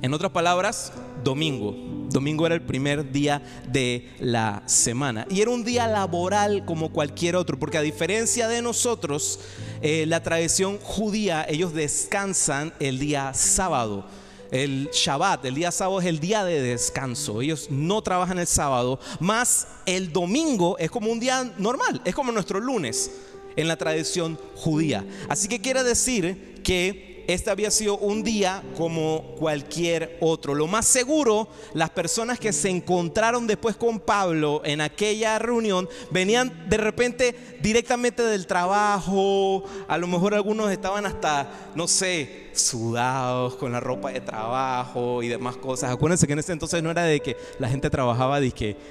En 0.00 0.12
otras 0.12 0.32
palabras, 0.32 0.92
domingo. 1.22 2.01
Domingo 2.12 2.47
era 2.47 2.54
el 2.54 2.62
primer 2.62 3.11
día 3.11 3.42
de 3.69 4.11
la 4.21 4.62
semana. 4.66 5.26
Y 5.31 5.40
era 5.40 5.50
un 5.50 5.64
día 5.64 5.87
laboral 5.87 6.64
como 6.64 6.92
cualquier 6.92 7.37
otro, 7.37 7.59
porque 7.59 7.78
a 7.78 7.83
diferencia 7.83 8.49
de 8.49 8.62
nosotros, 8.62 9.40
eh, 9.81 10.04
la 10.07 10.23
tradición 10.23 10.78
judía, 10.78 11.47
ellos 11.49 11.73
descansan 11.73 12.73
el 12.81 12.99
día 12.99 13.33
sábado. 13.35 14.07
El 14.50 14.90
Shabbat, 14.92 15.47
el 15.47 15.54
día 15.54 15.73
sábado 15.73 16.00
es 16.00 16.07
el 16.07 16.21
día 16.21 16.45
de 16.45 16.61
descanso. 16.61 17.40
Ellos 17.40 17.69
no 17.71 18.02
trabajan 18.02 18.38
el 18.38 18.47
sábado, 18.47 19.00
más 19.19 19.66
el 19.87 20.12
domingo 20.12 20.76
es 20.78 20.90
como 20.90 21.11
un 21.11 21.19
día 21.19 21.54
normal, 21.57 22.02
es 22.04 22.14
como 22.14 22.33
nuestro 22.33 22.61
lunes 22.61 23.11
en 23.57 23.69
la 23.69 23.76
tradición 23.76 24.38
judía. 24.54 25.07
Así 25.28 25.49
que 25.49 25.61
quiere 25.61 25.83
decir 25.83 26.61
que 26.62 27.12
este 27.32 27.50
había 27.50 27.70
sido 27.70 27.98
un 27.98 28.22
día 28.22 28.62
como 28.76 29.34
cualquier 29.38 30.18
otro. 30.20 30.54
Lo 30.54 30.66
más 30.66 30.86
seguro, 30.86 31.48
las 31.74 31.90
personas 31.90 32.38
que 32.38 32.52
se 32.52 32.70
encontraron 32.70 33.46
después 33.46 33.76
con 33.76 33.98
Pablo 33.98 34.62
en 34.64 34.80
aquella 34.80 35.38
reunión 35.38 35.88
venían 36.10 36.68
de 36.68 36.76
repente 36.76 37.34
directamente 37.60 38.22
del 38.22 38.46
trabajo, 38.46 39.64
a 39.88 39.98
lo 39.98 40.06
mejor 40.06 40.34
algunos 40.34 40.70
estaban 40.70 41.06
hasta, 41.06 41.50
no 41.74 41.88
sé, 41.88 42.50
sudados 42.52 43.56
con 43.56 43.72
la 43.72 43.80
ropa 43.80 44.10
de 44.10 44.20
trabajo 44.20 45.22
y 45.22 45.28
demás 45.28 45.56
cosas. 45.56 45.90
Acuérdense 45.90 46.26
que 46.26 46.34
en 46.34 46.38
ese 46.38 46.52
entonces 46.52 46.82
no 46.82 46.90
era 46.90 47.02
de 47.02 47.20
que 47.20 47.36
la 47.58 47.68
gente 47.68 47.90
trabajaba 47.90 48.40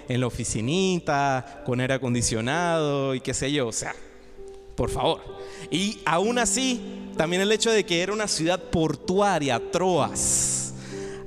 en 0.08 0.20
la 0.20 0.28
oficinita, 0.28 1.62
con 1.66 1.80
aire 1.80 1.96
acondicionado 1.96 3.14
y 3.16 3.22
qué 3.22 3.34
sé 3.34 3.52
yo, 3.52 3.68
o 3.68 3.72
sea, 3.72 3.94
por 4.82 4.90
favor. 4.90 5.22
Y 5.70 6.00
aún 6.06 6.40
así, 6.40 6.82
también 7.16 7.44
el 7.44 7.52
hecho 7.52 7.70
de 7.70 7.84
que 7.84 8.02
era 8.02 8.14
una 8.14 8.28
ciudad 8.28 8.60
portuaria, 8.60 9.62
Troas. 9.72 10.74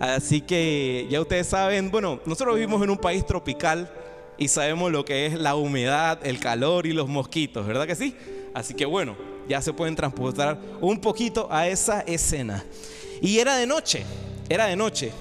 Así 0.01 0.41
que 0.41 1.07
ya 1.09 1.21
ustedes 1.21 1.47
saben, 1.47 1.89
bueno, 1.93 2.19
nosotros 2.27 2.57
vivimos 2.57 2.83
en 2.83 2.91
un 2.91 2.99
país 2.99 3.25
tropical 3.25 3.89
y 4.37 4.49
sabemos 4.49 4.91
lo 4.91 5.05
que 5.05 5.27
es 5.27 5.35
la 5.35 5.55
humedad, 5.55 6.19
el 6.27 6.41
calor 6.41 6.85
y 6.85 6.93
los 6.93 7.09
mosquitos, 7.09 7.65
¿verdad 7.65 7.87
que 7.87 7.95
sí? 7.95 8.17
Así 8.55 8.75
que 8.75 8.87
bueno, 8.87 9.15
ya 9.49 9.63
se 9.63 9.73
pueden 9.73 9.95
transportar 9.95 10.59
un 10.81 11.01
poquito 11.01 11.47
a 11.49 11.69
esa 11.69 12.01
escena. 12.01 12.65
Y 13.23 13.39
era 13.39 13.55
de 13.55 13.69
noche, 13.69 14.05
era 14.49 14.67
de 14.67 14.75
noche. 14.75 15.13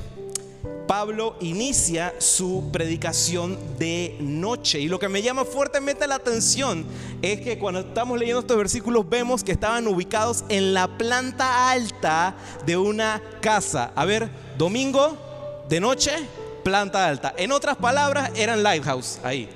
Pablo 0.88 1.36
inicia 1.39 2.13
su 2.20 2.70
predicación 2.72 3.58
de 3.79 4.17
noche. 4.20 4.79
Y 4.79 4.88
lo 4.88 5.00
que 5.00 5.10
me 5.10 5.22
llama 5.22 5.46
fuertemente 5.46 6.08
la 6.08 6.15
atención 6.15 6.86
es 7.22 7.41
que 7.41 7.58
cuando 7.58 7.79
estamos 7.82 8.20
leyendo 8.20 8.41
estos 8.41 8.58
versículos 8.58 9.08
vemos 9.10 9.43
que 9.43 9.53
estaban 9.53 9.88
ubicados 9.88 10.43
en 10.50 10.74
la 10.74 10.98
planta 10.98 11.72
alta 11.72 12.36
de 12.65 12.77
una 12.77 13.22
casa. 13.41 13.91
A 13.96 14.05
ver, 14.05 14.29
domingo 14.58 15.17
de 15.70 15.79
noche, 15.79 16.12
planta 16.63 17.08
alta. 17.08 17.34
En 17.38 17.51
otras 17.51 17.77
palabras, 17.77 18.32
eran 18.36 18.62
lighthouse 18.62 19.20
ahí. 19.24 19.50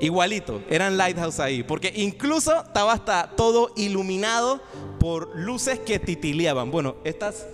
Igualito, 0.00 0.62
eran 0.70 0.96
lighthouse 0.96 1.40
ahí. 1.40 1.62
Porque 1.62 1.92
incluso 1.96 2.62
estaba 2.62 2.92
hasta 2.92 3.30
todo 3.36 3.72
iluminado 3.76 4.60
por 4.98 5.34
luces 5.36 5.78
que 5.78 5.98
titileaban. 5.98 6.70
Bueno, 6.70 6.96
estas 7.04 7.46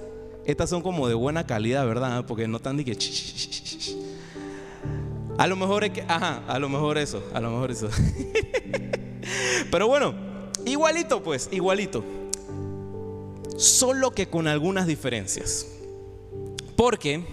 estas 0.47 0.71
son 0.71 0.81
como 0.83 1.09
de 1.09 1.15
buena 1.15 1.47
calidad, 1.47 1.87
¿verdad? 1.87 2.25
Porque 2.27 2.47
no 2.47 2.59
están 2.59 2.77
ni 2.77 2.85
que... 2.85 2.97
A 5.39 5.47
lo 5.47 5.57
mejor 5.57 5.85
es 5.85 5.91
que... 5.91 6.03
Ajá, 6.03 6.45
a 6.47 6.59
lo 6.59 6.69
mejor 6.69 6.99
eso, 6.99 7.23
a 7.35 7.41
lo 7.41 7.51
mejor 7.51 7.71
eso. 7.73 7.89
Pero 9.71 9.89
bueno, 9.89 10.15
igualito 10.65 11.23
pues, 11.23 11.49
igualito. 11.53 12.05
Solo 13.57 14.13
que 14.13 14.29
con 14.29 14.47
algunas 14.47 14.87
diferencias. 14.87 15.67
Porque, 16.77 17.25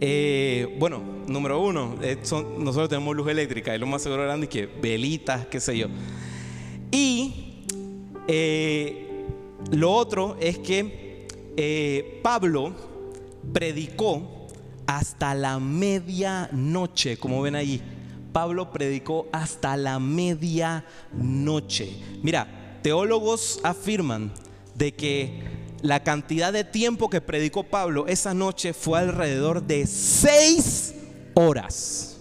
eh, 0.00 0.76
bueno, 0.78 1.02
número 1.28 1.60
uno, 1.60 1.96
eh, 2.02 2.18
nosotros 2.58 2.88
tenemos 2.88 3.14
luz 3.14 3.28
eléctrica 3.28 3.74
y 3.74 3.78
lo 3.78 3.86
más 3.86 4.02
seguro 4.02 4.24
grande 4.24 4.46
es 4.46 4.50
que 4.50 4.66
velitas, 4.66 5.46
qué 5.46 5.60
sé 5.60 5.78
yo. 5.78 5.86
Y 6.90 7.62
eh, 8.26 9.26
lo 9.70 9.92
otro 9.92 10.36
es 10.40 10.58
que 10.58 11.05
eh, 11.56 12.20
Pablo 12.22 12.74
predicó 13.52 14.48
hasta 14.86 15.34
la 15.34 15.58
medianoche, 15.58 17.18
como 17.18 17.42
ven 17.42 17.56
allí. 17.56 17.82
Pablo 18.32 18.70
predicó 18.70 19.26
hasta 19.32 19.76
la 19.76 19.98
medianoche. 19.98 20.84
Mira, 22.22 22.78
teólogos 22.82 23.60
afirman 23.62 24.32
de 24.74 24.92
que 24.92 25.42
la 25.82 26.02
cantidad 26.02 26.52
de 26.52 26.64
tiempo 26.64 27.08
que 27.08 27.20
predicó 27.20 27.62
Pablo 27.64 28.06
esa 28.06 28.34
noche 28.34 28.72
fue 28.74 28.98
alrededor 28.98 29.62
de 29.62 29.86
seis 29.86 30.94
horas. 31.34 32.18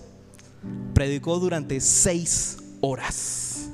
Predicó 0.94 1.40
durante 1.40 1.82
seis 1.82 2.60
horas. 2.82 3.70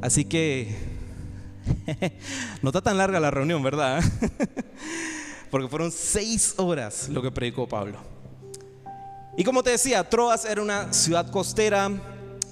Así 0.00 0.24
que 0.24 0.87
no 2.62 2.70
está 2.70 2.80
tan 2.80 2.98
larga 2.98 3.20
la 3.20 3.30
reunión, 3.30 3.62
¿verdad? 3.62 4.02
Porque 5.50 5.68
fueron 5.68 5.90
seis 5.90 6.54
horas 6.56 7.08
lo 7.08 7.22
que 7.22 7.30
predicó 7.30 7.66
Pablo. 7.66 7.98
Y 9.36 9.44
como 9.44 9.62
te 9.62 9.70
decía, 9.70 10.08
Troas 10.08 10.44
era 10.44 10.60
una 10.60 10.92
ciudad 10.92 11.30
costera. 11.30 11.90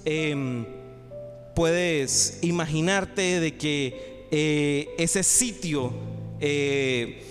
Em, 0.05 0.65
puedes 1.53 2.39
imaginarte 2.41 3.39
de 3.39 3.57
que 3.57 4.27
eh, 4.31 4.95
ese 4.97 5.23
sitio 5.23 5.91
eh, 6.39 7.23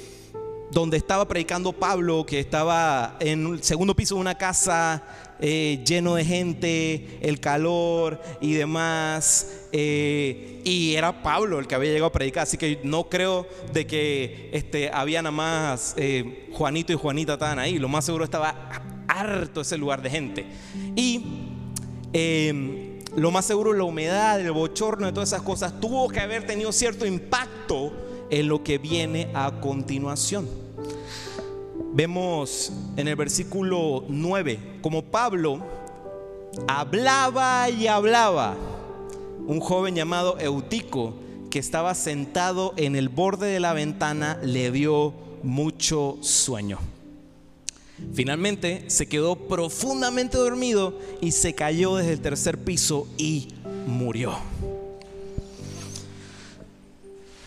donde 0.71 0.97
estaba 0.97 1.27
predicando 1.27 1.73
Pablo, 1.73 2.27
que 2.27 2.41
estaba 2.41 3.17
en 3.21 3.47
el 3.47 3.63
segundo 3.63 3.95
piso 3.97 4.17
de 4.17 4.21
una 4.21 4.37
casa 4.37 5.03
eh, 5.41 5.83
lleno 5.87 6.15
de 6.15 6.25
gente, 6.25 7.19
el 7.21 7.41
calor 7.41 8.21
y 8.41 8.55
demás. 8.55 9.67
Eh, 9.73 10.63
y 10.65 10.95
era 10.95 11.23
Pablo 11.23 11.59
el 11.59 11.67
que 11.67 11.75
había 11.75 11.91
llegado 11.91 12.07
a 12.07 12.13
predicar, 12.13 12.45
así 12.45 12.57
que 12.57 12.81
no 12.83 13.09
creo 13.09 13.47
de 13.73 13.87
que 13.87 14.51
este, 14.53 14.91
había 14.91 15.23
nada 15.23 15.31
más 15.31 15.95
eh, 15.97 16.49
Juanito 16.53 16.93
y 16.93 16.97
Juanita 16.97 17.35
estaban 17.35 17.59
ahí. 17.59 17.79
Lo 17.79 17.89
más 17.89 18.05
seguro 18.05 18.25
estaba 18.25 18.71
harto 19.09 19.61
ese 19.61 19.77
lugar 19.77 20.03
de 20.03 20.11
gente. 20.11 20.47
Y 20.95 21.25
em, 22.13 23.01
lo 23.17 23.31
más 23.31 23.45
seguro 23.45 23.73
la 23.73 23.85
humedad, 23.85 24.41
el 24.41 24.53
bochorno 24.53 25.07
de 25.07 25.13
todas 25.13 25.31
esas 25.31 25.43
cosas 25.43 25.81
tuvo 25.81 26.09
que 26.09 26.21
haber 26.21 26.47
tenido 26.47 26.73
cierto 26.73 27.07
impacto 27.07 27.93
en 28.31 28.49
lo 28.49 28.65
que 28.65 28.79
viene 28.79 29.31
a 29.35 29.61
continuación. 29.61 30.66
Vemos 31.97 32.71
en 32.99 33.09
el 33.09 33.17
versículo 33.17 34.05
9 34.07 34.81
como 34.83 35.01
Pablo 35.01 35.65
hablaba 36.69 37.71
y 37.71 37.87
hablaba. 37.87 38.55
Un 39.47 39.61
joven 39.61 39.95
llamado 39.95 40.39
Eutico 40.39 41.15
que 41.51 41.59
estaba 41.59 41.95
sentado 41.95 42.75
en 42.77 42.97
el 42.97 43.09
borde 43.09 43.47
de 43.47 43.61
la 43.61 43.73
ventana 43.73 44.39
le 44.43 44.71
dio 44.71 45.15
mucho 45.43 46.19
sueño. 46.21 46.81
Finalmente 48.13 48.91
se 48.91 49.09
quedó 49.09 49.49
profundamente 49.49 50.37
dormido 50.37 50.99
y 51.23 51.33
se 51.33 51.55
cayó 51.55 51.97
desde 51.97 52.13
el 52.13 52.21
tercer 52.21 52.63
piso 52.63 53.09
y 53.17 53.55
murió. 53.87 54.35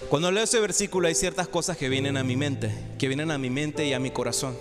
Cuando 0.10 0.32
leo 0.32 0.44
ese 0.44 0.60
versículo 0.60 1.08
hay 1.08 1.14
ciertas 1.14 1.48
cosas 1.48 1.78
que 1.78 1.88
vienen 1.88 2.18
a 2.18 2.24
mi 2.24 2.36
mente, 2.36 2.74
que 2.98 3.08
vienen 3.08 3.30
a 3.30 3.38
mi 3.38 3.52
mente 3.52 3.86
y 3.86 3.94
a 3.94 4.00
mi 4.00 4.10
corazón. 4.10 4.58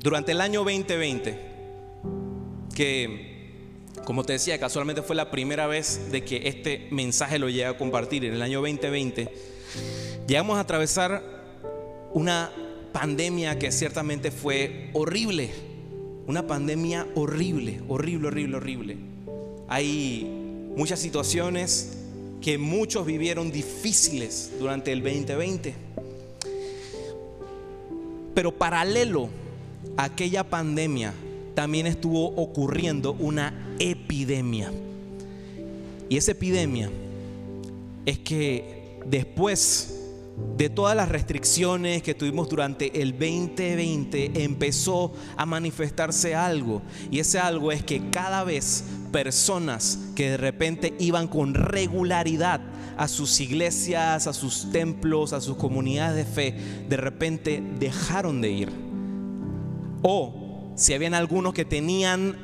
Durante 0.00 0.32
el 0.32 0.40
año 0.40 0.60
2020, 0.60 1.38
que 2.74 3.30
como 4.06 4.24
te 4.24 4.32
decía, 4.32 4.58
casualmente 4.58 5.02
fue 5.02 5.14
la 5.14 5.30
primera 5.30 5.66
vez 5.66 6.10
de 6.10 6.24
que 6.24 6.48
este 6.48 6.88
mensaje 6.90 7.38
lo 7.38 7.50
llegué 7.50 7.66
a 7.66 7.76
compartir 7.76 8.24
en 8.24 8.32
el 8.32 8.40
año 8.40 8.60
2020, 8.60 9.28
llegamos 10.26 10.56
a 10.56 10.60
atravesar 10.60 11.22
una 12.14 12.50
pandemia 12.94 13.58
que 13.58 13.70
ciertamente 13.70 14.30
fue 14.30 14.88
horrible, 14.94 15.50
una 16.26 16.46
pandemia 16.46 17.06
horrible, 17.16 17.82
horrible, 17.86 18.28
horrible, 18.28 18.56
horrible. 18.56 18.96
Hay 19.68 20.26
muchas 20.74 21.00
situaciones 21.00 21.98
que 22.42 22.58
muchos 22.58 23.06
vivieron 23.06 23.50
difíciles 23.50 24.52
durante 24.58 24.92
el 24.92 25.02
2020. 25.02 25.74
Pero 28.34 28.52
paralelo 28.52 29.30
a 29.96 30.04
aquella 30.04 30.44
pandemia, 30.44 31.14
también 31.54 31.86
estuvo 31.86 32.26
ocurriendo 32.26 33.12
una 33.12 33.74
epidemia. 33.78 34.72
Y 36.08 36.16
esa 36.16 36.32
epidemia 36.32 36.90
es 38.04 38.18
que 38.18 38.98
después 39.06 39.98
de 40.56 40.70
todas 40.70 40.96
las 40.96 41.08
restricciones 41.08 42.02
que 42.02 42.14
tuvimos 42.14 42.48
durante 42.48 43.02
el 43.02 43.12
2020, 43.12 44.42
empezó 44.42 45.12
a 45.36 45.46
manifestarse 45.46 46.34
algo. 46.34 46.82
Y 47.10 47.20
ese 47.20 47.38
algo 47.38 47.70
es 47.70 47.84
que 47.84 48.10
cada 48.10 48.44
vez 48.44 48.84
personas 49.12 49.98
que 50.16 50.30
de 50.30 50.36
repente 50.36 50.94
iban 50.98 51.28
con 51.28 51.54
regularidad 51.54 52.60
a 52.96 53.08
sus 53.08 53.40
iglesias, 53.40 54.26
a 54.26 54.32
sus 54.32 54.70
templos, 54.72 55.32
a 55.32 55.40
sus 55.40 55.56
comunidades 55.56 56.16
de 56.16 56.32
fe, 56.32 56.54
de 56.88 56.96
repente 56.96 57.62
dejaron 57.78 58.40
de 58.40 58.50
ir. 58.50 58.72
O 60.02 60.72
si 60.76 60.94
habían 60.94 61.14
algunos 61.14 61.52
que 61.54 61.64
tenían 61.64 62.36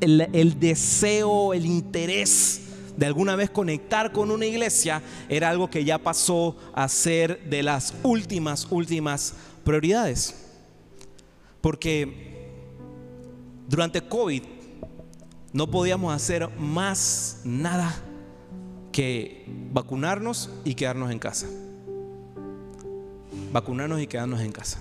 el, 0.00 0.58
deseo, 0.60 1.52
el 1.52 1.66
interés 1.66 2.62
de 2.96 3.06
alguna 3.06 3.36
vez 3.36 3.50
conectar 3.50 4.12
con 4.12 4.30
una 4.30 4.46
iglesia, 4.46 5.02
era 5.28 5.50
algo 5.50 5.70
que 5.70 5.84
ya 5.84 5.98
pasó 5.98 6.56
a 6.74 6.88
ser 6.88 7.48
de 7.48 7.62
las 7.62 7.94
últimas, 8.02 8.66
últimas 8.70 9.34
prioridades. 9.64 10.34
Porque 11.60 12.30
durante 13.68 14.02
COVID 14.02 14.42
no 15.52 15.70
podíamos 15.70 16.14
hacer 16.14 16.48
más 16.58 17.40
nada 17.44 17.94
que 18.92 19.44
vacunarnos 19.72 20.50
y 20.64 20.74
quedarnos 20.74 21.10
en 21.10 21.18
casa. 21.18 21.46
Vacunarnos 23.52 24.00
y 24.00 24.06
quedarnos 24.06 24.40
en 24.40 24.52
casa. 24.52 24.80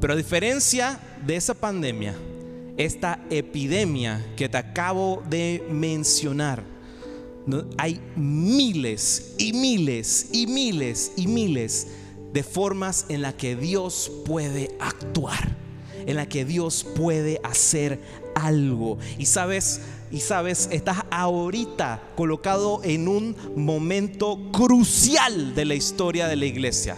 Pero 0.00 0.12
a 0.12 0.16
diferencia 0.16 0.98
de 1.24 1.36
esa 1.36 1.54
pandemia, 1.54 2.14
esta 2.76 3.20
epidemia 3.30 4.24
que 4.36 4.48
te 4.48 4.58
acabo 4.58 5.22
de 5.30 5.64
mencionar, 5.70 6.62
hay 7.78 8.00
miles 8.16 9.34
y 9.38 9.52
miles 9.52 10.30
y 10.32 10.46
miles 10.46 11.12
y 11.16 11.26
miles 11.26 11.88
de 12.32 12.42
formas 12.42 13.06
en 13.08 13.22
las 13.22 13.34
que 13.34 13.54
Dios 13.54 14.10
puede 14.26 14.74
actuar, 14.80 15.56
en 16.06 16.16
la 16.16 16.28
que 16.28 16.44
Dios 16.44 16.84
puede 16.96 17.40
hacer 17.44 18.00
algo. 18.34 18.98
Y 19.18 19.26
sabes, 19.26 19.80
y 20.10 20.20
sabes, 20.20 20.68
estás 20.70 20.98
ahorita 21.10 22.02
colocado 22.16 22.80
en 22.84 23.08
un 23.08 23.36
momento 23.56 24.38
crucial 24.52 25.54
de 25.54 25.64
la 25.64 25.74
historia 25.74 26.26
de 26.26 26.36
la 26.36 26.46
iglesia. 26.46 26.96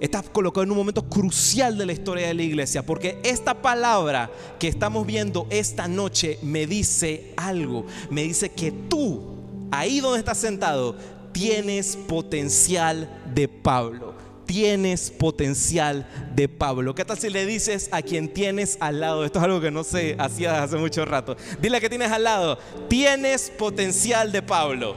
Estás 0.00 0.28
colocado 0.28 0.64
en 0.64 0.70
un 0.70 0.76
momento 0.76 1.08
crucial 1.08 1.78
de 1.78 1.86
la 1.86 1.92
historia 1.92 2.26
de 2.26 2.34
la 2.34 2.42
iglesia, 2.42 2.84
porque 2.84 3.18
esta 3.22 3.62
palabra 3.62 4.30
que 4.58 4.68
estamos 4.68 5.06
viendo 5.06 5.46
esta 5.50 5.88
noche 5.88 6.38
me 6.42 6.66
dice 6.66 7.32
algo, 7.36 7.86
me 8.10 8.24
dice 8.24 8.50
que 8.50 8.72
tú, 8.72 9.22
ahí 9.70 10.00
donde 10.00 10.18
estás 10.18 10.38
sentado, 10.38 10.96
tienes 11.32 11.96
potencial 11.96 13.22
de 13.34 13.48
Pablo. 13.48 14.13
Tienes 14.46 15.10
potencial 15.10 16.06
de 16.34 16.48
Pablo. 16.48 16.94
¿Qué 16.94 17.04
tal 17.04 17.18
si 17.18 17.30
le 17.30 17.46
dices 17.46 17.88
a 17.92 18.02
quien 18.02 18.28
tienes 18.28 18.76
al 18.80 19.00
lado? 19.00 19.24
Esto 19.24 19.38
es 19.38 19.44
algo 19.44 19.60
que 19.60 19.70
no 19.70 19.84
se 19.84 20.16
hacía 20.18 20.62
hace 20.62 20.76
mucho 20.76 21.04
rato. 21.04 21.36
Dile 21.60 21.78
a 21.78 21.80
que 21.80 21.88
tienes 21.88 22.10
al 22.10 22.24
lado. 22.24 22.58
Tienes 22.88 23.50
potencial 23.50 24.32
de 24.32 24.42
Pablo. 24.42 24.94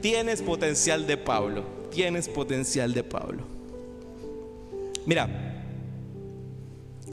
Tienes 0.00 0.42
potencial 0.42 1.06
de 1.06 1.16
Pablo. 1.16 1.64
Tienes 1.90 2.28
potencial 2.28 2.94
de 2.94 3.04
Pablo. 3.04 3.42
Mira, 5.06 5.50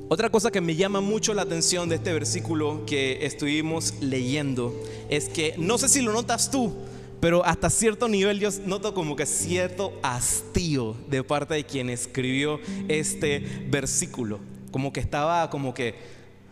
otra 0.10 0.30
cosa 0.30 0.52
que 0.52 0.62
me 0.62 0.76
llama 0.76 1.02
mucho 1.02 1.34
la 1.34 1.42
atención 1.42 1.90
de 1.90 1.96
este 1.96 2.14
versículo 2.14 2.86
que 2.86 3.26
estuvimos 3.26 3.96
leyendo 4.00 4.74
es 5.10 5.28
que 5.28 5.56
no 5.58 5.78
sé 5.78 5.90
si 5.90 6.02
lo 6.02 6.14
notas 6.14 6.50
tú, 6.50 6.74
pero 7.20 7.44
hasta 7.46 7.70
cierto 7.70 8.08
nivel 8.08 8.40
yo 8.40 8.50
noto 8.66 8.94
como 8.94 9.16
que 9.16 9.26
cierto 9.26 9.98
hastío 10.04 10.96
de 11.08 11.24
parte 11.24 11.56
de 11.56 11.66
quien 11.66 11.90
escribió 11.90 12.60
este 12.88 13.40
versículo. 13.70 14.40
Como 14.72 14.94
que 14.94 15.00
estaba 15.00 15.50
como 15.50 15.74
que, 15.74 15.96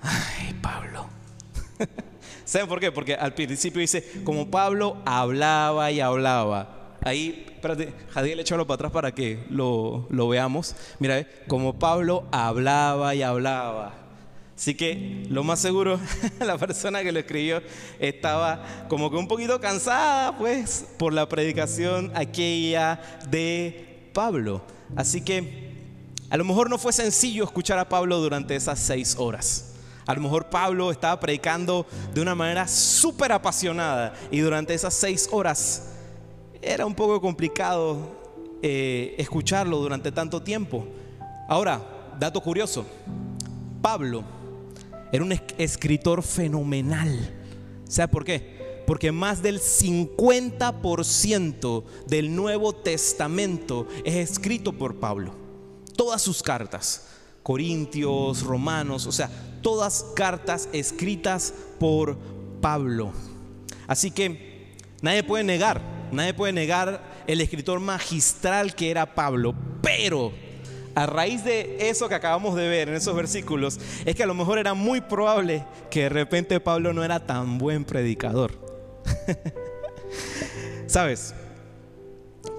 ay, 0.02 0.56
Pablo. 0.62 1.08
¿Saben 2.46 2.68
por 2.68 2.80
qué? 2.80 2.92
Porque 2.92 3.16
al 3.16 3.34
principio 3.34 3.82
dice, 3.82 4.04
como 4.24 4.50
Pablo 4.50 4.98
hablaba 5.06 5.92
y 5.92 6.00
hablaba. 6.00 6.98
Ahí, 7.02 7.46
espérate, 7.48 7.94
Jadiel, 8.10 8.40
échalo 8.40 8.66
para 8.66 8.76
atrás 8.76 8.92
para 8.92 9.12
que 9.14 9.44
lo, 9.50 10.08
lo 10.10 10.28
veamos. 10.28 10.76
Mira, 11.00 11.28
como 11.48 11.78
Pablo 11.78 12.26
hablaba 12.32 13.14
y 13.14 13.22
hablaba. 13.22 14.05
Así 14.56 14.74
que 14.74 15.26
lo 15.30 15.44
más 15.44 15.60
seguro, 15.60 16.00
la 16.40 16.58
persona 16.58 17.04
que 17.04 17.12
lo 17.12 17.20
escribió 17.20 17.62
estaba 18.00 18.64
como 18.88 19.12
que 19.12 19.18
un 19.18 19.28
poquito 19.28 19.60
cansada, 19.60 20.38
pues, 20.38 20.86
por 20.98 21.12
la 21.12 21.28
predicación 21.28 22.12
aquella 22.16 23.02
de 23.30 24.10
Pablo. 24.14 24.62
Así 24.96 25.22
que 25.22 25.74
a 26.30 26.38
lo 26.38 26.46
mejor 26.46 26.70
no 26.70 26.78
fue 26.78 26.94
sencillo 26.94 27.44
escuchar 27.44 27.78
a 27.80 27.90
Pablo 27.90 28.18
durante 28.20 28.56
esas 28.56 28.80
seis 28.80 29.16
horas. 29.20 29.74
A 30.06 30.14
lo 30.14 30.22
mejor 30.22 30.50
Pablo 30.50 30.90
estaba 30.92 31.20
predicando 31.20 31.86
de 32.14 32.22
una 32.22 32.36
manera 32.36 32.68
súper 32.68 33.32
apasionada 33.34 34.14
y 34.32 34.40
durante 34.40 34.74
esas 34.74 34.94
seis 34.94 35.28
horas 35.32 35.90
era 36.62 36.86
un 36.86 36.96
poco 36.96 37.20
complicado 37.20 38.24
eh, 38.62 39.16
escucharlo 39.18 39.80
durante 39.80 40.12
tanto 40.12 40.42
tiempo. 40.42 40.88
Ahora, 41.50 41.82
dato 42.20 42.40
curioso, 42.40 42.86
Pablo 43.82 44.24
era 45.12 45.24
un 45.24 45.34
escritor 45.58 46.22
fenomenal. 46.24 47.34
¿Sabe 47.88 48.08
por 48.10 48.26
qué? 48.26 48.84
Porque 48.88 49.12
más 49.12 49.42
del 49.42 49.60
50% 49.60 51.84
del 52.08 52.36
Nuevo 52.36 52.74
Testamento 52.74 53.88
es 54.04 54.16
escrito 54.16 54.74
por 54.74 55.00
Pablo. 55.00 55.34
Todas 55.96 56.22
sus 56.22 56.44
cartas, 56.44 57.08
Corintios, 57.42 58.44
Romanos, 58.44 59.08
o 59.08 59.12
sea, 59.12 59.32
todas 59.62 60.06
cartas 60.16 60.70
escritas 60.74 61.54
por 61.80 62.18
Pablo. 62.62 63.12
Así 63.88 64.12
que 64.12 64.76
nadie 65.02 65.24
puede 65.24 65.44
negar, 65.44 65.82
nadie 66.12 66.34
puede 66.34 66.54
negar 66.54 67.24
el 67.28 67.42
escritor 67.42 67.80
magistral 67.80 68.76
que 68.76 68.92
era 68.92 69.16
Pablo, 69.16 69.56
pero 69.82 70.32
a 70.96 71.06
raíz 71.06 71.44
de 71.44 71.90
eso 71.90 72.08
que 72.08 72.16
acabamos 72.16 72.56
de 72.56 72.68
ver 72.68 72.88
en 72.88 72.96
esos 72.96 73.16
versículos, 73.16 73.80
es 74.06 74.16
que 74.16 74.24
a 74.24 74.26
lo 74.26 74.34
mejor 74.34 74.58
era 74.58 74.74
muy 74.74 75.02
probable 75.02 75.66
que 75.92 76.04
de 76.04 76.10
repente 76.10 76.60
Pablo 76.62 76.94
no 76.94 77.04
era 77.04 77.20
tan 77.20 77.58
buen 77.58 77.84
predicador. 77.84 78.54
¿Sabes? 80.88 81.36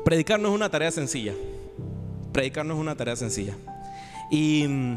Predicar 0.04 0.38
no 0.38 0.48
es 0.48 0.54
una 0.54 0.70
tarea 0.70 0.90
sencilla. 0.90 1.32
Predicar 2.32 2.66
no 2.66 2.74
es 2.74 2.80
una 2.80 2.94
tarea 2.94 3.16
sencilla. 3.16 3.56
Y 4.30 4.66
mm, 4.68 4.92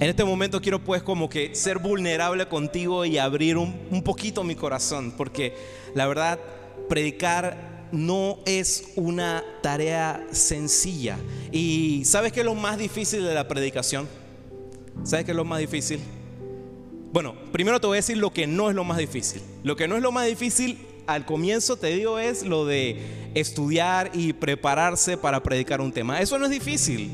en 0.00 0.08
este 0.08 0.24
momento 0.24 0.60
quiero 0.60 0.82
pues 0.82 1.02
como 1.04 1.28
que 1.28 1.54
ser 1.54 1.78
vulnerable 1.78 2.48
contigo 2.48 3.04
y 3.04 3.18
abrir 3.18 3.56
un, 3.56 3.78
un 3.90 4.02
poquito 4.02 4.42
mi 4.42 4.56
corazón, 4.56 5.12
porque 5.16 5.54
la 5.94 6.08
verdad, 6.08 6.40
predicar 6.88 7.69
no 7.92 8.38
es 8.46 8.92
una 8.96 9.44
tarea 9.62 10.26
sencilla. 10.32 11.18
¿Y 11.52 12.02
sabes 12.04 12.32
qué 12.32 12.40
es 12.40 12.46
lo 12.46 12.54
más 12.54 12.78
difícil 12.78 13.22
de 13.24 13.34
la 13.34 13.48
predicación? 13.48 14.08
¿Sabes 15.04 15.24
qué 15.24 15.30
es 15.32 15.36
lo 15.36 15.44
más 15.44 15.60
difícil? 15.60 16.00
Bueno, 17.12 17.34
primero 17.52 17.80
te 17.80 17.86
voy 17.86 17.96
a 17.96 17.98
decir 17.98 18.16
lo 18.16 18.32
que 18.32 18.46
no 18.46 18.70
es 18.70 18.76
lo 18.76 18.84
más 18.84 18.98
difícil. 18.98 19.42
Lo 19.64 19.76
que 19.76 19.88
no 19.88 19.96
es 19.96 20.02
lo 20.02 20.12
más 20.12 20.26
difícil, 20.26 20.78
al 21.06 21.26
comienzo 21.26 21.76
te 21.76 21.88
digo, 21.88 22.18
es 22.18 22.44
lo 22.44 22.66
de 22.66 23.30
estudiar 23.34 24.10
y 24.14 24.32
prepararse 24.32 25.16
para 25.16 25.42
predicar 25.42 25.80
un 25.80 25.92
tema. 25.92 26.20
Eso 26.20 26.38
no 26.38 26.44
es 26.44 26.50
difícil. 26.50 27.10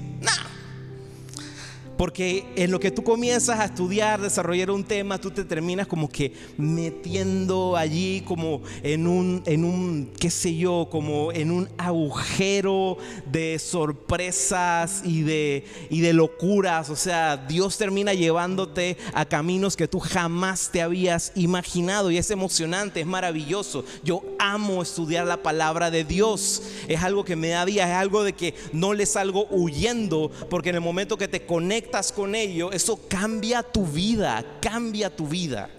Porque 1.96 2.44
en 2.56 2.70
lo 2.70 2.78
que 2.78 2.90
tú 2.90 3.02
comienzas 3.02 3.58
a 3.58 3.64
estudiar, 3.64 4.20
desarrollar 4.20 4.70
un 4.70 4.84
tema, 4.84 5.18
tú 5.18 5.30
te 5.30 5.44
terminas 5.44 5.86
como 5.86 6.08
que 6.08 6.32
metiendo 6.58 7.76
allí 7.76 8.22
como 8.22 8.62
en 8.82 9.06
un, 9.06 9.42
en 9.46 9.64
un, 9.64 10.10
qué 10.18 10.30
sé 10.30 10.56
yo, 10.56 10.88
como 10.90 11.32
en 11.32 11.50
un 11.50 11.68
agujero 11.78 12.98
de 13.30 13.58
sorpresas 13.58 15.02
y 15.04 15.22
de, 15.22 15.64
y 15.88 16.00
de 16.00 16.12
locuras. 16.12 16.90
O 16.90 16.96
sea, 16.96 17.36
Dios 17.36 17.78
termina 17.78 18.12
llevándote 18.12 18.98
a 19.14 19.24
caminos 19.24 19.76
que 19.76 19.88
tú 19.88 19.98
jamás 19.98 20.70
te 20.70 20.82
habías 20.82 21.32
imaginado. 21.34 22.10
Y 22.10 22.18
es 22.18 22.30
emocionante, 22.30 23.00
es 23.00 23.06
maravilloso. 23.06 23.84
Yo 24.04 24.22
amo 24.38 24.82
estudiar 24.82 25.26
la 25.26 25.42
palabra 25.42 25.90
de 25.90 26.04
Dios. 26.04 26.62
Es 26.88 27.02
algo 27.02 27.24
que 27.24 27.36
me 27.36 27.48
da 27.48 27.64
vida, 27.64 27.84
es 27.84 27.94
algo 27.94 28.22
de 28.22 28.34
que 28.34 28.54
no 28.72 28.92
le 28.92 29.06
salgo 29.06 29.46
huyendo, 29.50 30.30
porque 30.50 30.70
en 30.70 30.76
el 30.76 30.80
momento 30.80 31.16
que 31.16 31.28
te 31.28 31.46
conectas, 31.46 31.85
estás 31.86 32.12
con 32.12 32.34
ello, 32.34 32.72
eso 32.72 33.00
cambia 33.08 33.62
tu 33.62 33.86
vida, 33.86 34.44
cambia 34.60 35.14
tu 35.14 35.26
vida. 35.26 35.70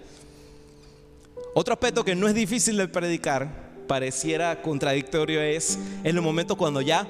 Otro 1.54 1.74
aspecto 1.74 2.04
que 2.04 2.14
no 2.14 2.28
es 2.28 2.34
difícil 2.34 2.76
de 2.76 2.88
predicar, 2.88 3.68
pareciera 3.86 4.60
contradictorio, 4.62 5.40
es 5.40 5.78
en 6.02 6.16
el 6.16 6.22
momento 6.22 6.56
cuando 6.56 6.80
ya 6.80 7.06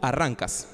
arrancas, 0.00 0.66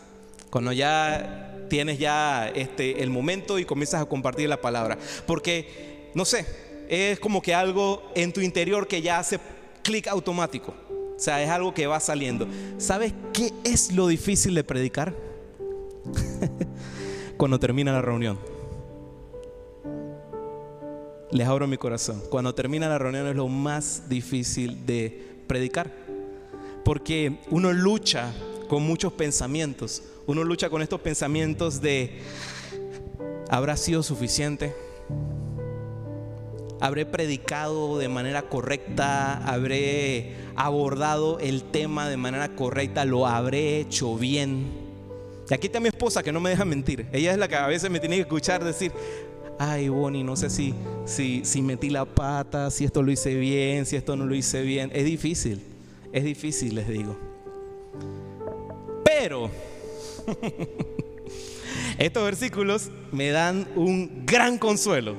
cuando 0.51 0.73
ya 0.73 1.67
tienes 1.69 1.99
ya 1.99 2.49
este, 2.49 3.03
el 3.03 3.11
momento 3.11 3.59
y 3.59 3.65
comienzas 3.65 4.03
a 4.03 4.07
compartir 4.07 4.49
la 4.49 4.61
palabra. 4.61 4.97
Porque, 5.27 6.11
no 6.15 6.25
sé, 6.25 6.47
es 6.89 7.19
como 7.19 7.43
que 7.43 7.55
algo 7.55 8.11
en 8.15 8.33
tu 8.33 8.41
interior 8.41 8.87
que 8.87 9.03
ya 9.03 9.19
hace 9.19 9.41
clic 9.83 10.07
automático. 10.07 10.75
O 11.17 11.19
sea, 11.19 11.43
es 11.43 11.51
algo 11.51 11.75
que 11.75 11.87
va 11.87 11.99
saliendo. 11.99 12.47
¿Sabes 12.79 13.13
qué 13.33 13.53
es 13.65 13.93
lo 13.93 14.07
difícil 14.07 14.55
de 14.55 14.63
predicar? 14.63 15.15
cuando 17.37 17.59
termina 17.59 17.93
la 17.93 18.03
reunión. 18.03 18.39
Les 21.31 21.47
abro 21.47 21.67
mi 21.67 21.77
corazón. 21.77 22.23
Cuando 22.31 22.55
termina 22.55 22.89
la 22.89 22.99
reunión 22.99 23.27
es 23.27 23.37
lo 23.37 23.49
más 23.49 24.09
difícil 24.09 24.87
de 24.87 25.37
predicar. 25.47 25.93
Porque 26.85 27.41
uno 27.51 27.73
lucha 27.73 28.33
con 28.69 28.83
muchos 28.83 29.13
pensamientos. 29.13 30.03
Uno 30.27 30.45
lucha 30.45 30.71
con 30.71 30.83
estos 30.83 31.01
pensamientos 31.01 31.81
de, 31.81 32.21
¿habrá 33.51 33.77
sido 33.77 34.03
suficiente? 34.03 34.75
¿Habré 36.81 37.07
predicado 37.07 37.99
de 37.99 38.09
manera 38.09 38.43
correcta? 38.43 39.39
¿Habré 39.47 40.35
abordado 40.57 41.39
el 41.39 41.65
tema 41.65 42.09
de 42.09 42.17
manera 42.17 42.55
correcta? 42.55 43.05
¿Lo 43.05 43.27
habré 43.27 43.81
hecho 43.81 44.17
bien? 44.17 44.86
Y 45.49 45.55
aquí 45.55 45.69
está 45.69 45.79
mi 45.79 45.89
esposa 45.89 46.23
que 46.23 46.33
no 46.33 46.41
me 46.41 46.51
deja 46.51 46.65
mentir. 46.65 47.07
Ella 47.13 47.33
es 47.33 47.39
la 47.39 47.47
que 47.47 47.57
a 47.57 47.67
veces 47.67 47.91
me 47.91 48.01
tiene 48.01 48.17
que 48.17 48.23
escuchar 48.23 48.65
decir, 48.65 48.93
ay 49.59 49.89
Bonnie, 49.89 50.25
no 50.25 50.37
sé 50.37 50.51
si, 50.51 50.75
si, 51.05 51.45
si 51.45 51.63
metí 51.63 51.91
la 51.91 52.05
pata, 52.05 52.71
si 52.71 52.85
esto 52.85 53.03
lo 53.03 53.13
hice 53.13 53.35
bien, 53.35 53.87
si 53.87 53.97
esto 53.97 54.17
no 54.17 54.27
lo 54.27 54.35
hice 54.35 54.63
bien. 54.63 54.91
Es 54.93 55.05
difícil, 55.05 55.63
es 56.13 56.25
difícil, 56.25 56.75
les 56.75 56.89
digo. 56.89 57.17
Pero 59.05 59.51
estos 61.99 62.25
versículos 62.25 62.91
me 63.13 63.31
dan 63.31 63.69
un 63.77 64.27
gran 64.27 64.59
consuelo, 64.59 65.15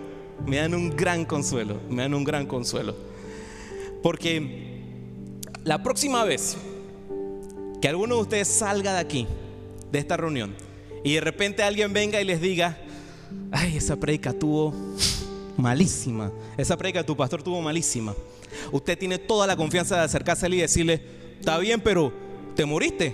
me 0.46 0.58
dan 0.58 0.74
un 0.74 0.96
gran 0.96 1.24
consuelo, 1.24 1.80
me 1.90 2.02
dan 2.02 2.14
un 2.14 2.26
gran 2.26 2.46
consuelo. 2.46 2.96
Porque 4.04 4.68
la 5.64 5.82
próxima 5.82 6.24
vez 6.26 6.58
que 7.82 7.88
alguno 7.88 8.16
de 8.16 8.22
ustedes 8.22 8.48
salga 8.48 8.94
de 8.94 9.00
aquí, 9.00 9.28
de 9.92 10.00
esta 10.00 10.18
reunión, 10.18 10.56
y 11.04 11.14
de 11.14 11.22
repente 11.22 11.64
alguien 11.64 11.94
venga 11.94 12.22
y 12.22 12.26
les 12.26 12.42
diga, 12.42 12.78
ay, 13.52 13.78
esa 13.78 13.96
predica 13.96 14.34
tuvo 14.34 14.74
malísima, 15.58 16.32
esa 16.58 16.78
predica 16.78 17.04
tu 17.04 17.16
pastor 17.16 17.44
tuvo 17.44 17.62
malísima. 17.62 18.16
Usted 18.72 18.98
tiene 18.98 19.18
toda 19.18 19.48
la 19.48 19.56
confianza 19.56 19.98
de 19.98 20.02
acercarse 20.02 20.46
a 20.46 20.48
él 20.48 20.56
y 20.56 20.62
decirle, 20.62 21.02
está 21.40 21.58
bien, 21.58 21.82
pero 21.82 22.14
te 22.56 22.66
moriste. 22.66 23.14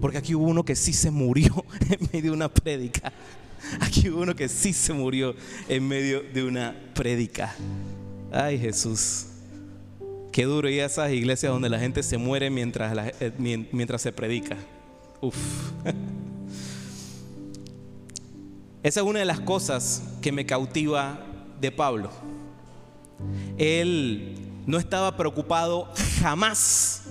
Porque 0.00 0.18
aquí 0.18 0.34
hubo 0.34 0.46
uno 0.46 0.64
que 0.64 0.76
sí 0.76 0.92
se 0.92 1.10
murió 1.10 1.64
en 1.90 2.08
medio 2.12 2.30
de 2.30 2.36
una 2.36 2.48
prédica. 2.48 3.12
Aquí 3.80 4.08
hubo 4.08 4.22
uno 4.22 4.34
que 4.34 4.48
sí 4.48 4.72
se 4.72 4.92
murió 4.92 5.34
en 5.68 5.86
medio 5.86 6.22
de 6.22 6.44
una 6.44 6.74
prédica. 6.94 7.54
Ay 8.30 8.58
Jesús. 8.58 9.27
Qué 10.32 10.44
duro 10.44 10.68
y 10.68 10.78
esas 10.78 11.10
iglesias 11.12 11.52
donde 11.52 11.68
la 11.68 11.78
gente 11.78 12.02
se 12.02 12.18
muere 12.18 12.50
mientras, 12.50 13.12
eh, 13.20 13.32
mientras 13.72 14.02
se 14.02 14.12
predica. 14.12 14.56
Uf. 15.20 15.36
Esa 18.82 19.00
es 19.00 19.06
una 19.06 19.18
de 19.18 19.24
las 19.24 19.40
cosas 19.40 20.02
que 20.22 20.30
me 20.30 20.46
cautiva 20.46 21.24
de 21.60 21.72
Pablo. 21.72 22.10
Él 23.56 24.36
no 24.66 24.78
estaba 24.78 25.16
preocupado 25.16 25.88
jamás 26.20 27.04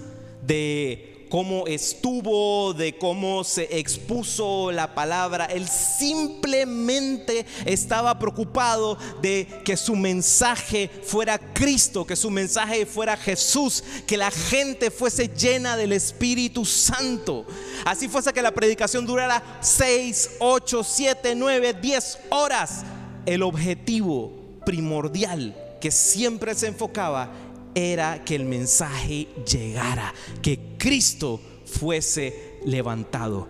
de 0.46 1.17
cómo 1.30 1.68
estuvo, 1.68 2.74
de 2.74 2.98
cómo 2.98 3.44
se 3.44 3.80
expuso 3.80 4.72
la 4.72 4.94
palabra. 4.94 5.46
Él 5.46 5.68
simplemente 5.68 7.46
estaba 7.66 8.18
preocupado 8.20 8.98
de 9.22 9.48
que 9.64 9.78
su 9.78 9.96
mensaje 9.96 10.90
fuera 11.04 11.38
Cristo, 11.38 12.06
que 12.06 12.16
su 12.16 12.30
mensaje 12.30 12.86
fuera 12.86 13.18
Jesús, 13.18 13.84
que 14.06 14.18
la 14.18 14.32
gente 14.32 14.92
fuese 14.92 15.28
llena 15.28 15.78
del 15.78 15.94
Espíritu 15.94 16.66
Santo. 16.66 17.46
Así 17.86 18.08
fuese 18.08 18.34
que 18.34 18.42
la 18.42 18.52
predicación 18.52 19.06
durara 19.06 19.60
6, 19.62 20.32
8, 20.40 20.84
7, 20.84 21.36
9, 21.36 21.74
10 21.74 22.20
horas. 22.30 22.84
El 23.26 23.44
objetivo 23.44 24.32
primordial 24.66 25.56
que 25.80 25.92
siempre 25.92 26.56
se 26.56 26.68
enfocaba 26.68 27.32
era 27.78 28.24
que 28.26 28.34
el 28.34 28.46
mensaje 28.46 29.28
llegara, 29.46 30.12
que 30.42 30.60
Cristo 30.80 31.40
fuese 31.64 32.58
levantado. 32.66 33.48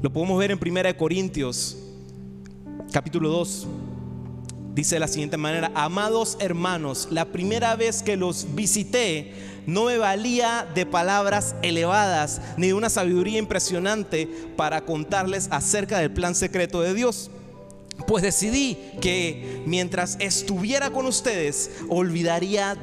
Lo 0.00 0.10
podemos 0.10 0.38
ver 0.38 0.52
en 0.52 0.58
1 0.58 0.96
Corintios 0.96 1.76
capítulo 2.90 3.28
2. 3.28 3.66
Dice 4.74 4.96
de 4.96 5.00
la 5.00 5.08
siguiente 5.08 5.36
manera, 5.36 5.70
amados 5.74 6.38
hermanos, 6.40 7.08
la 7.10 7.26
primera 7.26 7.76
vez 7.76 8.02
que 8.02 8.16
los 8.16 8.54
visité 8.54 9.34
no 9.66 9.84
me 9.84 9.98
valía 9.98 10.66
de 10.74 10.86
palabras 10.86 11.54
elevadas 11.60 12.40
ni 12.56 12.68
de 12.68 12.74
una 12.74 12.88
sabiduría 12.88 13.38
impresionante 13.38 14.30
para 14.56 14.86
contarles 14.86 15.48
acerca 15.50 15.98
del 15.98 16.10
plan 16.10 16.34
secreto 16.34 16.80
de 16.80 16.94
Dios. 16.94 17.30
Pues 18.06 18.22
decidí 18.22 18.78
que 19.02 19.62
mientras 19.66 20.16
estuviera 20.20 20.88
con 20.90 21.04
ustedes 21.04 21.70
olvidaría 21.90 22.78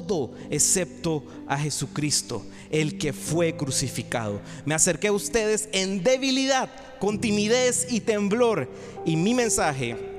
todo 0.00 0.32
excepto 0.50 1.24
a 1.46 1.58
Jesucristo, 1.58 2.44
el 2.70 2.98
que 2.98 3.12
fue 3.12 3.56
crucificado. 3.56 4.40
Me 4.64 4.74
acerqué 4.74 5.08
a 5.08 5.12
ustedes 5.12 5.68
en 5.72 6.02
debilidad, 6.02 6.70
con 6.98 7.20
timidez 7.20 7.86
y 7.90 8.00
temblor, 8.00 8.68
y 9.04 9.16
mi 9.16 9.34
mensaje 9.34 10.12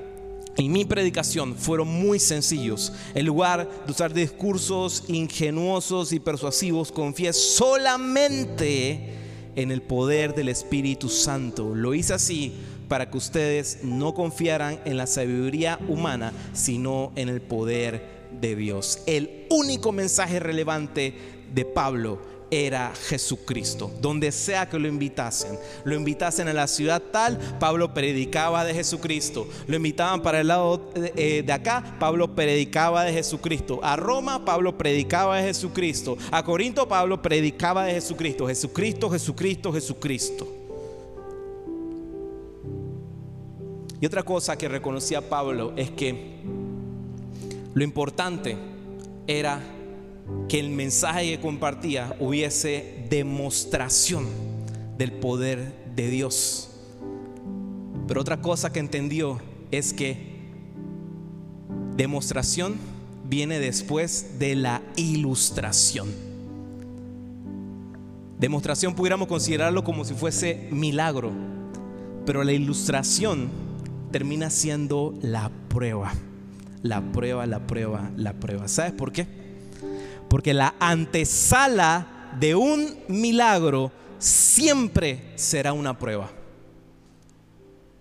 y 0.56 0.68
mi 0.68 0.84
predicación 0.84 1.56
fueron 1.56 1.88
muy 1.88 2.18
sencillos. 2.18 2.92
En 3.14 3.26
lugar 3.26 3.68
de 3.86 3.90
usar 3.90 4.14
discursos 4.14 5.04
ingenuosos 5.08 6.12
y 6.12 6.20
persuasivos, 6.20 6.92
confié 6.92 7.32
solamente 7.32 9.14
en 9.56 9.70
el 9.70 9.82
poder 9.82 10.34
del 10.34 10.48
Espíritu 10.48 11.08
Santo. 11.08 11.74
Lo 11.74 11.94
hice 11.94 12.14
así 12.14 12.52
para 12.88 13.10
que 13.10 13.16
ustedes 13.16 13.78
no 13.82 14.14
confiaran 14.14 14.80
en 14.84 14.96
la 14.96 15.06
sabiduría 15.06 15.78
humana, 15.88 16.32
sino 16.52 17.12
en 17.16 17.28
el 17.28 17.40
poder 17.40 18.23
de 18.48 18.56
Dios. 18.56 19.00
El 19.06 19.46
único 19.50 19.92
mensaje 19.92 20.38
relevante 20.38 21.14
de 21.52 21.64
Pablo 21.64 22.18
era 22.50 22.92
Jesucristo. 22.94 23.90
Donde 24.00 24.30
sea 24.30 24.68
que 24.68 24.78
lo 24.78 24.86
invitasen, 24.86 25.58
lo 25.84 25.94
invitasen 25.94 26.48
a 26.48 26.52
la 26.52 26.66
ciudad 26.66 27.02
tal, 27.10 27.38
Pablo 27.58 27.94
predicaba 27.94 28.64
de 28.64 28.74
Jesucristo. 28.74 29.48
Lo 29.66 29.76
invitaban 29.76 30.22
para 30.22 30.40
el 30.40 30.48
lado 30.48 30.92
eh, 30.94 31.42
de 31.44 31.52
acá, 31.52 31.96
Pablo 31.98 32.34
predicaba 32.34 33.04
de 33.04 33.12
Jesucristo. 33.12 33.80
A 33.82 33.96
Roma, 33.96 34.44
Pablo 34.44 34.76
predicaba 34.76 35.38
de 35.38 35.44
Jesucristo. 35.44 36.16
A 36.30 36.44
Corinto, 36.44 36.86
Pablo 36.86 37.20
predicaba 37.22 37.86
de 37.86 37.94
Jesucristo. 37.94 38.46
Jesucristo, 38.46 39.10
Jesucristo, 39.10 39.72
Jesucristo. 39.72 40.48
Y 44.00 44.06
otra 44.06 44.22
cosa 44.22 44.58
que 44.58 44.68
reconocía 44.68 45.26
Pablo 45.30 45.72
es 45.76 45.90
que 45.90 46.63
lo 47.74 47.82
importante 47.82 48.56
era 49.26 49.60
que 50.48 50.60
el 50.60 50.70
mensaje 50.70 51.32
que 51.32 51.40
compartía 51.40 52.16
hubiese 52.20 53.06
demostración 53.10 54.26
del 54.96 55.12
poder 55.12 55.74
de 55.96 56.08
Dios. 56.08 56.70
Pero 58.06 58.20
otra 58.20 58.40
cosa 58.40 58.72
que 58.72 58.78
entendió 58.78 59.40
es 59.72 59.92
que 59.92 60.34
demostración 61.96 62.76
viene 63.28 63.58
después 63.58 64.38
de 64.38 64.54
la 64.54 64.80
ilustración. 64.96 66.08
Demostración 68.38 68.94
pudiéramos 68.94 69.26
considerarlo 69.26 69.82
como 69.82 70.04
si 70.04 70.14
fuese 70.14 70.68
milagro, 70.70 71.32
pero 72.24 72.44
la 72.44 72.52
ilustración 72.52 73.48
termina 74.12 74.50
siendo 74.50 75.14
la 75.22 75.50
prueba 75.68 76.12
la 76.84 77.00
prueba, 77.00 77.46
la 77.46 77.66
prueba, 77.66 78.10
la 78.14 78.34
prueba. 78.34 78.68
¿Sabes 78.68 78.92
por 78.92 79.10
qué? 79.10 79.26
Porque 80.28 80.52
la 80.52 80.74
antesala 80.78 82.36
de 82.38 82.54
un 82.54 82.98
milagro 83.08 83.90
siempre 84.18 85.32
será 85.36 85.72
una 85.72 85.98
prueba. 85.98 86.30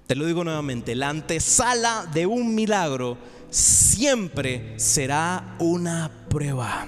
Te 0.05 0.15
lo 0.15 0.25
digo 0.25 0.43
nuevamente, 0.43 0.95
la 0.95 1.09
antesala 1.09 2.09
de 2.13 2.25
un 2.25 2.53
milagro 2.53 3.17
siempre 3.49 4.77
será 4.77 5.55
una 5.59 6.11
prueba. 6.27 6.85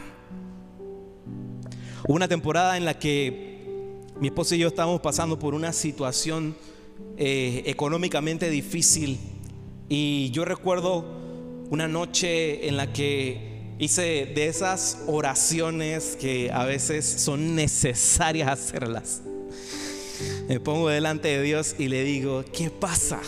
Una 2.09 2.27
temporada 2.27 2.75
en 2.75 2.83
la 2.83 2.99
que 2.99 4.03
mi 4.19 4.27
esposo 4.27 4.53
y 4.53 4.57
yo 4.57 4.67
estábamos 4.67 4.99
pasando 4.99 5.39
por 5.39 5.53
una 5.53 5.71
situación 5.71 6.57
eh, 7.15 7.63
económicamente 7.67 8.49
difícil 8.49 9.17
y 9.87 10.29
yo 10.31 10.43
recuerdo 10.43 11.24
una 11.75 11.89
noche 11.89 12.69
en 12.69 12.77
la 12.77 12.93
que 12.93 13.73
hice 13.79 14.31
de 14.33 14.47
esas 14.47 14.99
oraciones 15.07 16.17
que 16.17 16.49
a 16.49 16.63
veces 16.63 17.05
son 17.05 17.53
necesarias 17.53 18.47
hacerlas. 18.47 19.21
Me 20.47 20.61
pongo 20.61 20.87
delante 20.87 21.27
de 21.27 21.41
Dios 21.41 21.75
y 21.77 21.89
le 21.89 22.05
digo, 22.05 22.45
¿qué 22.53 22.69
pasa? 22.69 23.19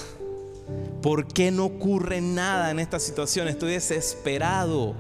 ¿Por 1.01 1.27
qué 1.27 1.51
no 1.51 1.65
ocurre 1.65 2.21
nada 2.21 2.71
en 2.71 2.79
esta 2.79 3.01
situación? 3.01 3.49
Estoy 3.49 3.73
desesperado. 3.73 4.95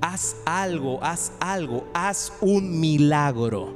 Haz 0.00 0.34
algo, 0.44 0.98
haz 1.00 1.30
algo, 1.38 1.88
haz 1.94 2.32
un 2.40 2.80
milagro. 2.80 3.72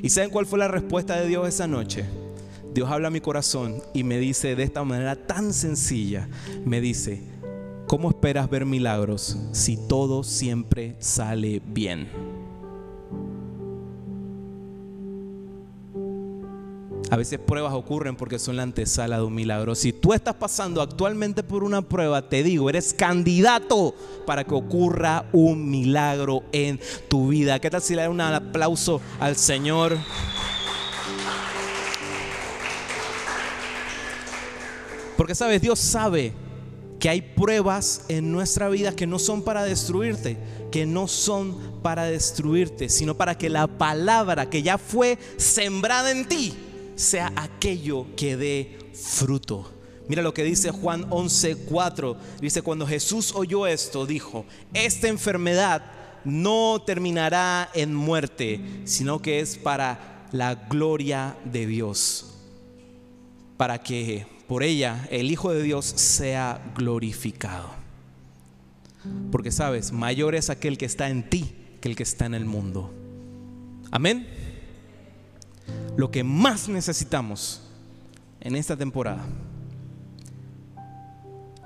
¿Y 0.00 0.08
saben 0.08 0.30
cuál 0.30 0.46
fue 0.46 0.58
la 0.58 0.68
respuesta 0.68 1.20
de 1.20 1.28
Dios 1.28 1.46
esa 1.46 1.66
noche? 1.66 2.06
Dios 2.72 2.90
habla 2.90 3.08
a 3.08 3.10
mi 3.10 3.20
corazón 3.20 3.82
y 3.92 4.02
me 4.02 4.18
dice 4.18 4.56
de 4.56 4.62
esta 4.62 4.82
manera 4.82 5.14
tan 5.14 5.52
sencilla, 5.52 6.26
me 6.64 6.80
dice, 6.80 7.33
¿Cómo 7.86 8.08
esperas 8.08 8.48
ver 8.48 8.64
milagros 8.64 9.36
si 9.52 9.76
todo 9.76 10.24
siempre 10.24 10.96
sale 11.00 11.60
bien? 11.64 12.08
A 17.10 17.16
veces 17.16 17.38
pruebas 17.38 17.74
ocurren 17.74 18.16
porque 18.16 18.38
son 18.38 18.56
la 18.56 18.62
antesala 18.62 19.18
de 19.18 19.22
un 19.22 19.34
milagro. 19.34 19.74
Si 19.74 19.92
tú 19.92 20.14
estás 20.14 20.34
pasando 20.34 20.80
actualmente 20.80 21.42
por 21.42 21.62
una 21.62 21.82
prueba, 21.82 22.26
te 22.26 22.42
digo, 22.42 22.70
eres 22.70 22.94
candidato 22.94 23.94
para 24.26 24.44
que 24.44 24.54
ocurra 24.54 25.26
un 25.32 25.70
milagro 25.70 26.42
en 26.52 26.80
tu 27.08 27.28
vida. 27.28 27.60
¿Qué 27.60 27.68
tal 27.68 27.82
si 27.82 27.94
le 27.94 28.00
das 28.00 28.10
un 28.10 28.20
aplauso 28.22 29.02
al 29.20 29.36
Señor? 29.36 29.98
Porque 35.18 35.34
sabes, 35.34 35.60
Dios 35.60 35.78
sabe 35.78 36.32
que 37.04 37.10
hay 37.10 37.20
pruebas 37.20 38.06
en 38.08 38.32
nuestra 38.32 38.70
vida 38.70 38.96
que 38.96 39.06
no 39.06 39.18
son 39.18 39.42
para 39.42 39.62
destruirte, 39.62 40.38
que 40.72 40.86
no 40.86 41.06
son 41.06 41.82
para 41.82 42.04
destruirte, 42.04 42.88
sino 42.88 43.14
para 43.14 43.36
que 43.36 43.50
la 43.50 43.66
palabra 43.66 44.48
que 44.48 44.62
ya 44.62 44.78
fue 44.78 45.18
sembrada 45.36 46.10
en 46.10 46.26
ti 46.26 46.54
sea 46.94 47.30
aquello 47.36 48.06
que 48.16 48.38
dé 48.38 48.78
fruto. 48.94 49.70
Mira 50.08 50.22
lo 50.22 50.32
que 50.32 50.44
dice 50.44 50.70
Juan 50.70 51.04
11:4. 51.10 52.16
Dice, 52.40 52.62
cuando 52.62 52.86
Jesús 52.86 53.34
oyó 53.34 53.66
esto, 53.66 54.06
dijo, 54.06 54.46
esta 54.72 55.06
enfermedad 55.06 55.82
no 56.24 56.82
terminará 56.86 57.68
en 57.74 57.94
muerte, 57.94 58.62
sino 58.84 59.20
que 59.20 59.40
es 59.40 59.58
para 59.58 60.26
la 60.32 60.54
gloria 60.54 61.36
de 61.44 61.66
Dios, 61.66 62.32
para 63.58 63.82
que 63.82 64.26
por 64.54 64.62
ella 64.62 65.08
el 65.10 65.32
Hijo 65.32 65.52
de 65.52 65.64
Dios 65.64 65.84
sea 65.84 66.62
glorificado. 66.76 67.70
Porque 69.32 69.50
sabes, 69.50 69.90
mayor 69.90 70.36
es 70.36 70.48
aquel 70.48 70.78
que 70.78 70.84
está 70.84 71.08
en 71.08 71.28
ti 71.28 71.56
que 71.80 71.88
el 71.88 71.96
que 71.96 72.04
está 72.04 72.26
en 72.26 72.34
el 72.34 72.44
mundo. 72.44 72.94
Amén. 73.90 74.28
Lo 75.96 76.12
que 76.12 76.22
más 76.22 76.68
necesitamos 76.68 77.62
en 78.40 78.54
esta 78.54 78.76
temporada 78.76 79.26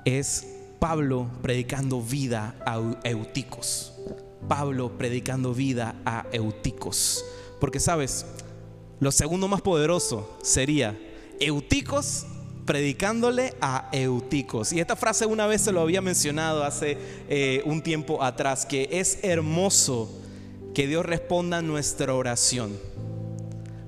es 0.03 0.47
Pablo 0.79 1.29
predicando 1.43 2.01
vida 2.01 2.55
a 2.65 2.81
Euticos. 3.03 3.93
Pablo 4.47 4.97
predicando 4.97 5.53
vida 5.53 5.93
a 6.05 6.25
Euticos. 6.31 7.23
Porque 7.59 7.79
sabes, 7.79 8.25
lo 8.99 9.11
segundo 9.11 9.47
más 9.47 9.61
poderoso 9.61 10.39
sería 10.41 10.99
Euticos 11.39 12.25
predicándole 12.69 13.55
a 13.61 13.89
Euticos. 13.91 14.73
Y 14.73 14.79
esta 14.79 14.95
frase 14.95 15.25
una 15.25 15.47
vez 15.47 15.61
se 15.61 15.71
lo 15.71 15.81
había 15.81 16.03
mencionado 16.03 16.63
hace 16.63 16.99
eh, 17.27 17.63
un 17.65 17.81
tiempo 17.81 18.21
atrás, 18.21 18.63
que 18.63 18.87
es 18.91 19.17
hermoso 19.23 20.21
que 20.75 20.85
Dios 20.85 21.03
responda 21.03 21.57
a 21.57 21.61
nuestra 21.63 22.13
oración. 22.13 22.77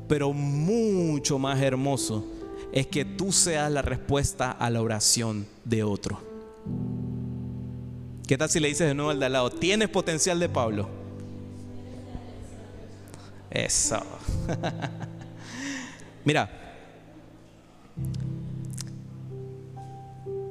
Pero 0.08 0.34
mucho 0.34 1.38
más 1.38 1.62
hermoso 1.62 2.26
es 2.74 2.88
que 2.88 3.06
tú 3.06 3.32
seas 3.32 3.72
la 3.72 3.84
respuesta 3.84 4.50
a 4.50 4.68
la 4.72 4.82
oración 4.82 5.46
de 5.64 5.84
otro. 5.84 6.20
¿Qué 8.28 8.36
tal 8.36 8.50
si 8.50 8.60
le 8.60 8.70
dices 8.70 8.88
de 8.88 8.96
nuevo 8.96 9.12
al 9.12 9.20
de 9.20 9.28
al 9.28 9.34
lado, 9.34 9.52
tienes 9.52 9.90
potencial 9.90 10.40
de 10.40 10.50
Pablo? 10.50 10.90
Eso. 13.52 14.02
Mira, 16.26 16.50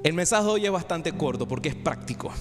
el 0.02 0.12
mensaje 0.14 0.44
de 0.44 0.50
hoy 0.50 0.66
es 0.66 0.72
bastante 0.72 1.12
corto 1.12 1.46
porque 1.46 1.68
es 1.70 1.74
práctico. 1.74 2.32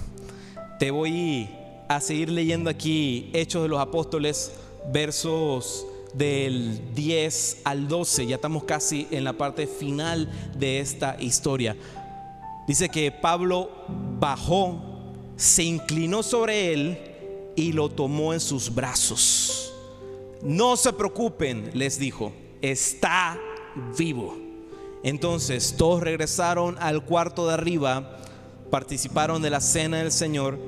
Te 0.80 0.91
voy 0.91 1.50
a 1.89 2.00
seguir 2.00 2.30
leyendo 2.30 2.69
aquí 2.69 3.30
Hechos 3.34 3.63
de 3.63 3.67
los 3.67 3.80
Apóstoles, 3.80 4.54
versos 4.93 5.86
del 6.13 6.93
10 6.93 7.62
al 7.65 7.88
12. 7.88 8.28
Ya 8.28 8.36
estamos 8.36 8.63
casi 8.63 9.08
en 9.12 9.24
la 9.24 9.34
parte 9.34 9.67
final 9.67 10.32
de 10.58 10.80
esta 10.80 11.17
historia. 11.19 11.76
Dice 12.67 12.88
que 12.88 13.12
Pablo 13.12 13.69
bajó, 14.19 14.80
se 15.36 15.63
inclinó 15.63 16.24
sobre 16.24 16.74
él 16.74 16.98
y 17.56 17.74
lo 17.74 17.89
tomó 17.89 18.34
en 18.34 18.39
sus 18.39 18.74
brazos. 18.74 19.74
No 20.41 20.78
se 20.78 20.93
preocupen, 20.93 21.72
les 21.74 22.00
dijo, 22.00 22.32
está 22.62 23.38
vivo. 23.98 24.49
Entonces 25.04 25.76
todos 25.78 26.02
regresaron 26.02 26.78
al 26.80 27.04
cuarto 27.04 27.48
de 27.48 27.54
arriba, 27.54 28.18
participaron 28.70 29.42
de 29.42 29.50
la 29.50 29.62
cena 29.62 29.98
del 29.98 30.12
Señor 30.12 30.60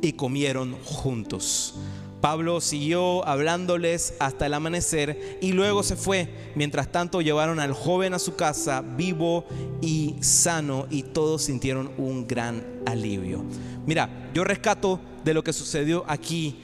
y 0.00 0.12
comieron 0.12 0.76
juntos. 0.84 1.74
Pablo 2.20 2.62
siguió 2.62 3.26
hablándoles 3.28 4.14
hasta 4.18 4.46
el 4.46 4.54
amanecer 4.54 5.38
y 5.42 5.52
luego 5.52 5.82
se 5.82 5.94
fue. 5.94 6.28
Mientras 6.54 6.90
tanto 6.90 7.20
llevaron 7.20 7.60
al 7.60 7.74
joven 7.74 8.14
a 8.14 8.18
su 8.18 8.34
casa 8.34 8.80
vivo 8.80 9.44
y 9.82 10.16
sano 10.20 10.86
y 10.88 11.02
todos 11.02 11.42
sintieron 11.42 11.90
un 11.98 12.26
gran 12.26 12.64
alivio. 12.86 13.44
Mira, 13.84 14.30
yo 14.32 14.42
rescato 14.42 15.00
de 15.22 15.34
lo 15.34 15.44
que 15.44 15.52
sucedió 15.52 16.04
aquí, 16.08 16.62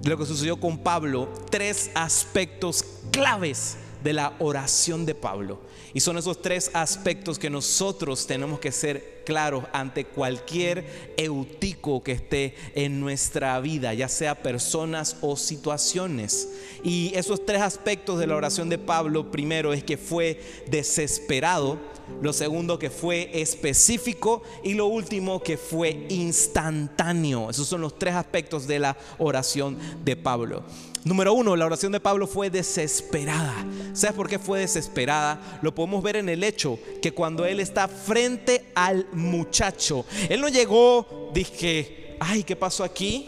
de 0.00 0.10
lo 0.10 0.16
que 0.16 0.26
sucedió 0.26 0.60
con 0.60 0.78
Pablo, 0.78 1.28
tres 1.50 1.90
aspectos 1.94 2.84
claves 3.10 3.78
de 4.02 4.12
la 4.12 4.34
oración 4.38 5.06
de 5.06 5.14
Pablo. 5.14 5.60
Y 5.92 6.00
son 6.00 6.18
esos 6.18 6.40
tres 6.40 6.70
aspectos 6.74 7.38
que 7.38 7.50
nosotros 7.50 8.26
tenemos 8.26 8.60
que 8.60 8.72
ser 8.72 9.19
claros 9.30 9.62
ante 9.72 10.06
cualquier 10.06 11.12
eutico 11.16 12.02
que 12.02 12.10
esté 12.10 12.56
en 12.74 12.98
nuestra 12.98 13.60
vida, 13.60 13.94
ya 13.94 14.08
sea 14.08 14.42
personas 14.42 15.18
o 15.20 15.36
situaciones. 15.36 16.48
Y 16.82 17.12
esos 17.14 17.46
tres 17.46 17.62
aspectos 17.62 18.18
de 18.18 18.26
la 18.26 18.34
oración 18.34 18.68
de 18.68 18.76
Pablo, 18.76 19.30
primero 19.30 19.72
es 19.72 19.84
que 19.84 19.96
fue 19.96 20.42
desesperado, 20.68 21.78
lo 22.20 22.32
segundo 22.32 22.80
que 22.80 22.90
fue 22.90 23.30
específico 23.32 24.42
y 24.64 24.74
lo 24.74 24.86
último 24.86 25.40
que 25.40 25.56
fue 25.56 26.06
instantáneo. 26.08 27.50
Esos 27.50 27.68
son 27.68 27.82
los 27.82 27.96
tres 27.96 28.16
aspectos 28.16 28.66
de 28.66 28.80
la 28.80 28.96
oración 29.18 29.78
de 30.04 30.16
Pablo. 30.16 30.64
Número 31.02 31.32
uno, 31.32 31.56
la 31.56 31.64
oración 31.64 31.92
de 31.92 32.00
Pablo 32.00 32.26
fue 32.26 32.50
desesperada. 32.50 33.54
¿Sabes 33.94 34.14
por 34.14 34.28
qué 34.28 34.38
fue 34.38 34.60
desesperada? 34.60 35.60
Lo 35.62 35.74
podemos 35.74 36.02
ver 36.02 36.16
en 36.16 36.28
el 36.28 36.44
hecho 36.44 36.78
que 37.00 37.12
cuando 37.12 37.46
él 37.46 37.58
está 37.58 37.88
frente 37.88 38.66
al 38.74 39.06
muchacho, 39.20 40.04
él 40.28 40.40
no 40.40 40.48
llegó, 40.48 41.30
dije, 41.32 42.16
ay, 42.20 42.42
¿qué 42.42 42.56
pasó 42.56 42.84
aquí? 42.84 43.26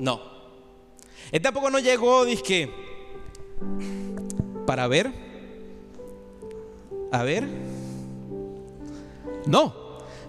No. 0.00 0.20
Él 1.30 1.40
tampoco 1.40 1.70
no 1.70 1.78
llegó, 1.78 2.24
dije, 2.24 2.70
para 4.66 4.86
ver, 4.86 5.12
a 7.10 7.22
ver. 7.22 7.48
No. 9.46 9.81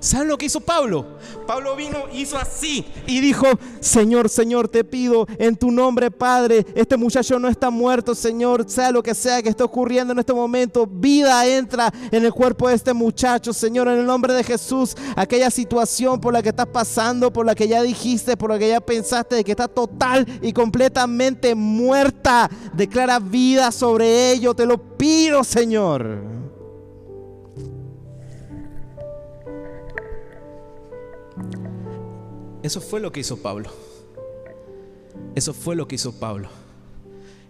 ¿Saben 0.04 0.28
lo 0.28 0.38
que 0.38 0.48
hizo 0.48 0.60
Pablo? 0.60 1.18
Pablo 1.48 1.78
vino, 1.78 1.98
hizo 2.12 2.38
así 2.38 2.86
y 3.08 3.22
dijo, 3.22 3.46
Señor, 3.80 4.28
Señor, 4.28 4.68
te 4.68 4.84
pido 4.84 5.26
en 5.38 5.56
tu 5.56 5.72
nombre, 5.72 6.12
Padre, 6.12 6.66
este 6.76 6.98
muchacho 6.98 7.40
no 7.40 7.48
está 7.48 7.70
muerto, 7.70 8.14
Señor, 8.14 8.70
sea 8.70 8.92
lo 8.92 9.02
que 9.02 9.16
sea 9.16 9.42
que 9.42 9.48
esté 9.48 9.64
ocurriendo 9.64 10.12
en 10.12 10.20
este 10.20 10.34
momento, 10.34 10.86
vida 10.86 11.48
entra 11.48 11.90
en 12.12 12.26
el 12.26 12.34
cuerpo 12.34 12.68
de 12.68 12.76
este 12.76 12.92
muchacho, 12.92 13.54
Señor, 13.54 13.88
en 13.88 14.00
el 14.00 14.06
nombre 14.06 14.34
de 14.34 14.44
Jesús, 14.44 14.94
aquella 15.16 15.50
situación 15.50 16.20
por 16.20 16.34
la 16.34 16.44
que 16.44 16.50
estás 16.50 16.68
pasando, 16.68 17.32
por 17.32 17.46
la 17.46 17.56
que 17.56 17.70
ya 17.70 17.82
dijiste, 17.82 18.36
por 18.36 18.50
la 18.50 18.60
que 18.60 18.68
ya 18.68 18.82
pensaste, 18.82 19.38
de 19.38 19.44
que 19.46 19.52
está 19.52 19.70
total 19.70 20.28
y 20.42 20.52
completamente 20.52 21.56
muerta, 21.56 22.52
declara 22.74 23.20
vida 23.20 23.72
sobre 23.72 24.34
ello, 24.34 24.54
te 24.54 24.66
lo 24.66 24.78
pido, 24.98 25.46
Señor. 25.46 26.44
Eso 32.64 32.80
fue 32.80 33.02
lo 33.02 33.12
que 33.12 33.20
hizo 33.20 33.36
Pablo. 33.38 33.70
Eso 35.36 35.54
fue 35.54 35.76
lo 35.76 35.86
que 35.86 35.96
hizo 35.96 36.14
Pablo. 36.14 36.48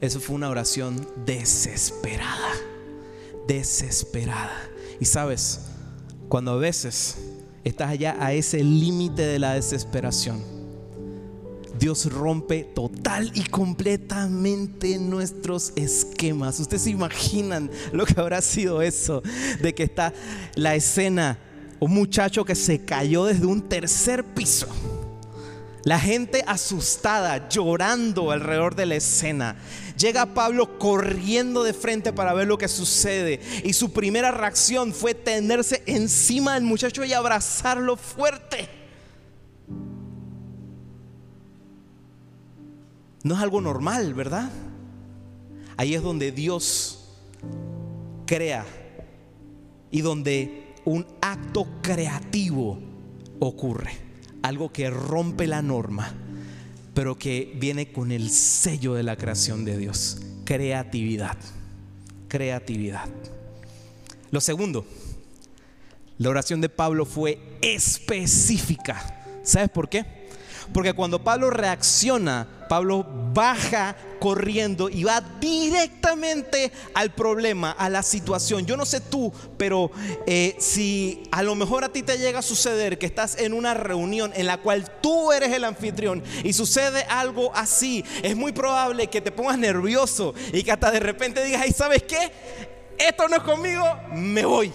Eso 0.02 0.19
fue 0.19 0.36
una 0.36 0.49
oración 0.49 1.08
desesperada. 1.23 2.52
Desesperada. 3.47 4.60
Y 4.99 5.06
sabes, 5.06 5.67
cuando 6.30 6.54
a 6.54 6.58
veces 6.58 7.17
estás 7.63 7.91
allá 7.91 8.17
a 8.19 8.34
ese 8.34 8.63
límite 8.63 9.21
de 9.21 9.38
la 9.38 9.54
desesperación, 9.54 10.41
Dios 11.78 12.12
rompe 12.12 12.63
total 12.63 13.32
y 13.36 13.43
completamente 13.43 14.97
nuestros 14.97 15.73
esquemas. 15.76 16.60
Ustedes 16.60 16.84
se 16.84 16.89
imaginan 16.89 17.69
lo 17.91 18.08
que 18.08 18.19
habrá 18.19 18.41
sido 18.41 18.82
eso, 18.82 19.21
de 19.62 19.76
que 19.76 19.84
está 19.84 20.12
la 20.56 20.73
escena, 20.73 21.38
un 21.80 21.93
muchacho 21.93 22.45
que 22.45 22.56
se 22.56 22.84
cayó 22.84 23.26
desde 23.26 23.45
un 23.45 23.62
tercer 23.62 24.23
piso 24.34 24.67
la 25.84 26.00
gente 26.00 26.43
asustada, 26.48 27.50
llorando 27.50 28.32
alrededor 28.32 28.76
de 28.76 28.86
la 28.86 28.96
escena. 28.96 29.58
Llega 29.98 30.34
Pablo 30.34 30.80
corriendo 30.80 31.63
de 31.63 31.74
frente 31.74 32.13
para 32.13 32.34
ver 32.34 32.48
lo 32.48 32.58
que 32.58 32.67
sucede. 32.67 33.41
Y 33.63 33.74
su 33.74 33.91
primera 33.91 34.32
reacción 34.32 34.93
fue 34.93 35.13
tenerse 35.13 35.84
encima 35.86 36.54
del 36.54 36.63
muchacho 36.63 37.04
y 37.04 37.13
abrazarlo 37.13 37.98
fuerte. 37.98 38.69
No 43.24 43.36
es 43.36 43.41
algo 43.41 43.62
normal, 43.62 44.13
¿verdad? 44.13 44.50
Ahí 45.76 45.96
es 45.96 46.02
donde 46.02 46.32
Dios 46.32 47.10
crea 48.26 48.65
y 49.91 50.02
donde 50.02 50.76
un 50.86 51.06
acto 51.22 51.67
creativo 51.82 52.80
ocurre 53.39 54.12
algo 54.43 54.71
que 54.71 54.89
rompe 54.89 55.47
la 55.47 55.63
norma, 55.63 56.13
pero 56.93 57.17
que 57.17 57.53
viene 57.56 57.91
con 57.91 58.12
el 58.12 58.29
sello 58.29 58.93
de 58.93 59.01
la 59.03 59.15
creación 59.15 59.65
de 59.65 59.77
Dios. 59.77 60.21
Creatividad. 60.45 61.38
Creatividad. 62.27 63.08
Lo 64.29 64.41
segundo, 64.41 64.86
la 66.17 66.29
oración 66.29 66.62
de 66.62 66.69
Pablo 66.69 67.06
fue 67.06 67.39
específica. 67.62 69.41
¿Sabes 69.43 69.69
por 69.69 69.89
qué? 69.89 70.22
Porque 70.71 70.93
cuando 70.93 71.23
Pablo 71.23 71.49
reacciona, 71.49 72.47
Pablo 72.69 73.06
baja 73.34 73.95
corriendo 74.19 74.89
y 74.89 75.04
va 75.04 75.21
directamente 75.39 76.71
al 76.93 77.12
problema, 77.12 77.71
a 77.71 77.89
la 77.89 78.04
situación. 78.04 78.65
Yo 78.65 78.78
no 78.78 78.86
sé 78.86 79.02
tú, 79.02 79.32
pero 79.58 79.91
eh, 80.26 80.56
si 80.60 81.23
a 81.32 81.43
lo 81.43 81.56
mejor 81.56 81.84
a 81.84 81.89
ti 81.89 82.04
te 82.04 82.17
llega 82.17 82.39
a 82.39 82.43
suceder 82.43 82.97
que 82.97 83.06
estás 83.06 83.38
en 83.38 83.54
una 83.54 83.73
reunión 83.73 84.32
en 84.36 84.47
la 84.47 84.58
cual 84.58 84.89
tú 85.02 85.32
eres 85.32 85.52
el 85.52 85.65
anfitrión 85.65 86.23
y 86.43 86.54
sucede 86.54 87.04
algo 87.10 87.52
así, 87.56 88.04
es 88.21 88.36
muy 88.36 88.52
probable 88.52 89.08
que 89.08 89.21
te 89.21 89.32
pongas 89.32 89.58
nervioso 89.58 90.34
y 90.52 90.63
que 90.63 90.71
hasta 90.71 90.91
de 90.91 90.99
repente 90.99 91.43
digas, 91.43 91.67
¿y 91.67 91.73
sabes 91.73 92.04
qué? 92.04 92.32
Esto 92.97 93.28
no 93.28 93.36
es 93.36 93.43
conmigo, 93.43 93.86
me 94.13 94.45
voy. 94.45 94.71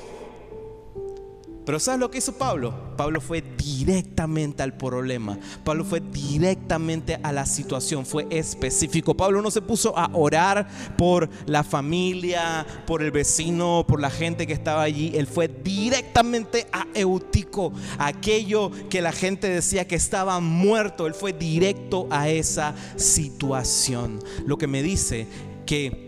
Pero 1.69 1.79
¿sabes 1.79 2.01
lo 2.01 2.11
que 2.11 2.17
hizo 2.17 2.33
Pablo? 2.33 2.73
Pablo 2.97 3.21
fue 3.21 3.43
directamente 3.43 4.63
al 4.63 4.73
problema. 4.73 5.39
Pablo 5.65 5.85
fue 5.85 6.01
directamente 6.01 7.21
a 7.23 7.31
la 7.31 7.45
situación. 7.45 8.07
Fue 8.07 8.27
específico. 8.31 9.15
Pablo 9.15 9.43
no 9.43 9.51
se 9.51 9.61
puso 9.61 9.93
a 9.95 10.09
orar 10.15 10.67
por 10.97 11.29
la 11.45 11.63
familia, 11.63 12.67
por 12.87 13.03
el 13.03 13.11
vecino, 13.11 13.85
por 13.87 14.01
la 14.01 14.09
gente 14.09 14.47
que 14.47 14.55
estaba 14.55 14.81
allí. 14.81 15.13
Él 15.15 15.27
fue 15.27 15.47
directamente 15.47 16.67
a 16.73 16.87
Eutico, 16.95 17.75
aquello 17.99 18.71
que 18.89 19.03
la 19.03 19.13
gente 19.13 19.51
decía 19.51 19.87
que 19.87 19.97
estaba 19.97 20.41
muerto. 20.41 21.07
Él 21.07 21.13
fue 21.13 21.35
directo 21.35 22.09
a 22.11 22.31
esa 22.31 22.75
situación. 22.97 24.21
Lo 24.47 24.57
que 24.57 24.69
me 24.69 24.83
dice 24.83 25.27
que 25.67 26.08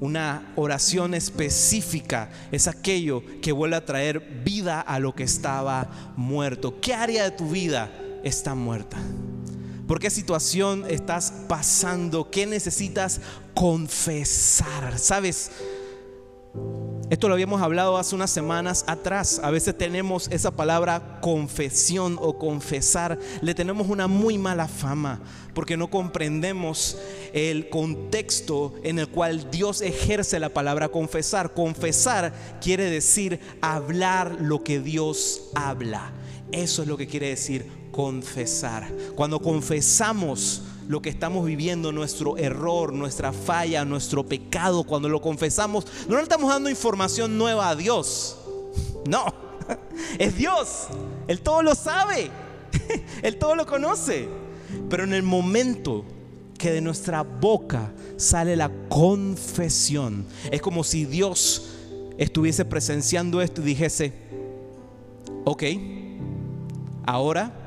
una 0.00 0.52
oración 0.56 1.14
específica 1.14 2.30
es 2.52 2.68
aquello 2.68 3.22
que 3.40 3.52
vuelve 3.52 3.76
a 3.76 3.84
traer 3.84 4.42
vida 4.44 4.80
a 4.80 4.98
lo 4.98 5.14
que 5.14 5.22
estaba 5.22 6.14
muerto. 6.16 6.80
¿Qué 6.80 6.94
área 6.94 7.24
de 7.24 7.30
tu 7.30 7.50
vida 7.50 7.90
está 8.22 8.54
muerta? 8.54 8.98
¿Por 9.86 10.00
qué 10.00 10.10
situación 10.10 10.84
estás 10.88 11.32
pasando? 11.48 12.30
¿Qué 12.30 12.44
necesitas 12.46 13.20
confesar? 13.54 14.98
¿Sabes? 14.98 15.50
Esto 17.08 17.28
lo 17.28 17.34
habíamos 17.34 17.62
hablado 17.62 17.98
hace 17.98 18.16
unas 18.16 18.32
semanas 18.32 18.84
atrás. 18.88 19.40
A 19.44 19.52
veces 19.52 19.78
tenemos 19.78 20.26
esa 20.32 20.50
palabra 20.50 21.20
confesión 21.20 22.18
o 22.20 22.36
confesar. 22.36 23.16
Le 23.42 23.54
tenemos 23.54 23.88
una 23.88 24.08
muy 24.08 24.38
mala 24.38 24.66
fama 24.66 25.20
porque 25.54 25.76
no 25.76 25.88
comprendemos 25.88 26.98
el 27.32 27.68
contexto 27.68 28.74
en 28.82 28.98
el 28.98 29.06
cual 29.06 29.52
Dios 29.52 29.82
ejerce 29.82 30.40
la 30.40 30.48
palabra 30.48 30.88
confesar. 30.88 31.54
Confesar 31.54 32.32
quiere 32.60 32.90
decir 32.90 33.38
hablar 33.60 34.38
lo 34.40 34.64
que 34.64 34.80
Dios 34.80 35.50
habla. 35.54 36.10
Eso 36.50 36.82
es 36.82 36.88
lo 36.88 36.96
que 36.96 37.06
quiere 37.06 37.28
decir 37.28 37.70
confesar. 37.92 38.92
Cuando 39.14 39.40
confesamos 39.40 40.62
lo 40.88 41.02
que 41.02 41.08
estamos 41.08 41.44
viviendo, 41.44 41.92
nuestro 41.92 42.36
error, 42.36 42.92
nuestra 42.92 43.32
falla, 43.32 43.84
nuestro 43.84 44.24
pecado, 44.26 44.84
cuando 44.84 45.08
lo 45.08 45.20
confesamos, 45.20 45.86
no 46.08 46.16
le 46.16 46.22
estamos 46.22 46.50
dando 46.50 46.70
información 46.70 47.36
nueva 47.38 47.70
a 47.70 47.76
Dios. 47.76 48.38
No, 49.06 49.26
es 50.18 50.36
Dios. 50.36 50.88
Él 51.26 51.40
todo 51.40 51.62
lo 51.62 51.74
sabe. 51.74 52.30
Él 53.22 53.38
todo 53.38 53.54
lo 53.54 53.66
conoce. 53.66 54.28
Pero 54.88 55.04
en 55.04 55.12
el 55.12 55.22
momento 55.22 56.04
que 56.58 56.70
de 56.70 56.80
nuestra 56.80 57.22
boca 57.22 57.92
sale 58.16 58.56
la 58.56 58.70
confesión, 58.88 60.26
es 60.50 60.62
como 60.62 60.84
si 60.84 61.04
Dios 61.04 61.68
estuviese 62.18 62.64
presenciando 62.64 63.42
esto 63.42 63.60
y 63.60 63.64
dijese, 63.64 64.12
ok, 65.44 65.62
ahora 67.04 67.65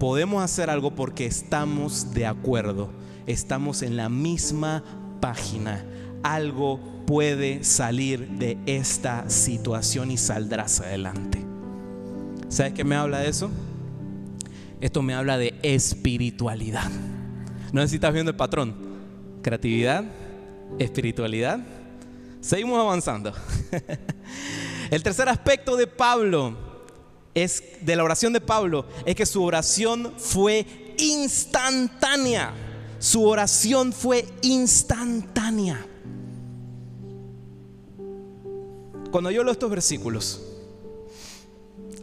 podemos 0.00 0.42
hacer 0.42 0.70
algo 0.70 0.92
porque 0.92 1.26
estamos 1.26 2.14
de 2.14 2.26
acuerdo, 2.26 2.90
estamos 3.26 3.82
en 3.82 3.96
la 3.96 4.08
misma 4.08 4.82
página. 5.20 5.84
Algo 6.22 6.80
puede 7.06 7.62
salir 7.64 8.26
de 8.30 8.58
esta 8.64 9.28
situación 9.28 10.10
y 10.10 10.16
saldrás 10.16 10.80
adelante. 10.80 11.44
¿Sabes 12.48 12.72
qué 12.72 12.82
me 12.82 12.96
habla 12.96 13.18
de 13.18 13.28
eso? 13.28 13.50
Esto 14.80 15.02
me 15.02 15.12
habla 15.12 15.36
de 15.36 15.54
espiritualidad. 15.62 16.90
No 17.72 17.82
sé 17.82 17.88
si 17.88 17.94
estás 17.96 18.14
viendo 18.14 18.30
el 18.30 18.36
patrón. 18.36 18.74
Creatividad, 19.42 20.04
espiritualidad. 20.78 21.60
Seguimos 22.40 22.80
avanzando. 22.80 23.34
El 24.90 25.02
tercer 25.02 25.28
aspecto 25.28 25.76
de 25.76 25.86
Pablo 25.86 26.69
es 27.34 27.62
de 27.80 27.96
la 27.96 28.04
oración 28.04 28.32
de 28.32 28.40
Pablo 28.40 28.86
es 29.04 29.14
que 29.14 29.26
su 29.26 29.42
oración 29.42 30.12
fue 30.16 30.66
instantánea. 30.98 32.52
Su 32.98 33.26
oración 33.26 33.92
fue 33.92 34.26
instantánea. 34.42 35.86
Cuando 39.10 39.30
yo 39.30 39.42
leo 39.42 39.52
estos 39.52 39.70
versículos, 39.70 40.42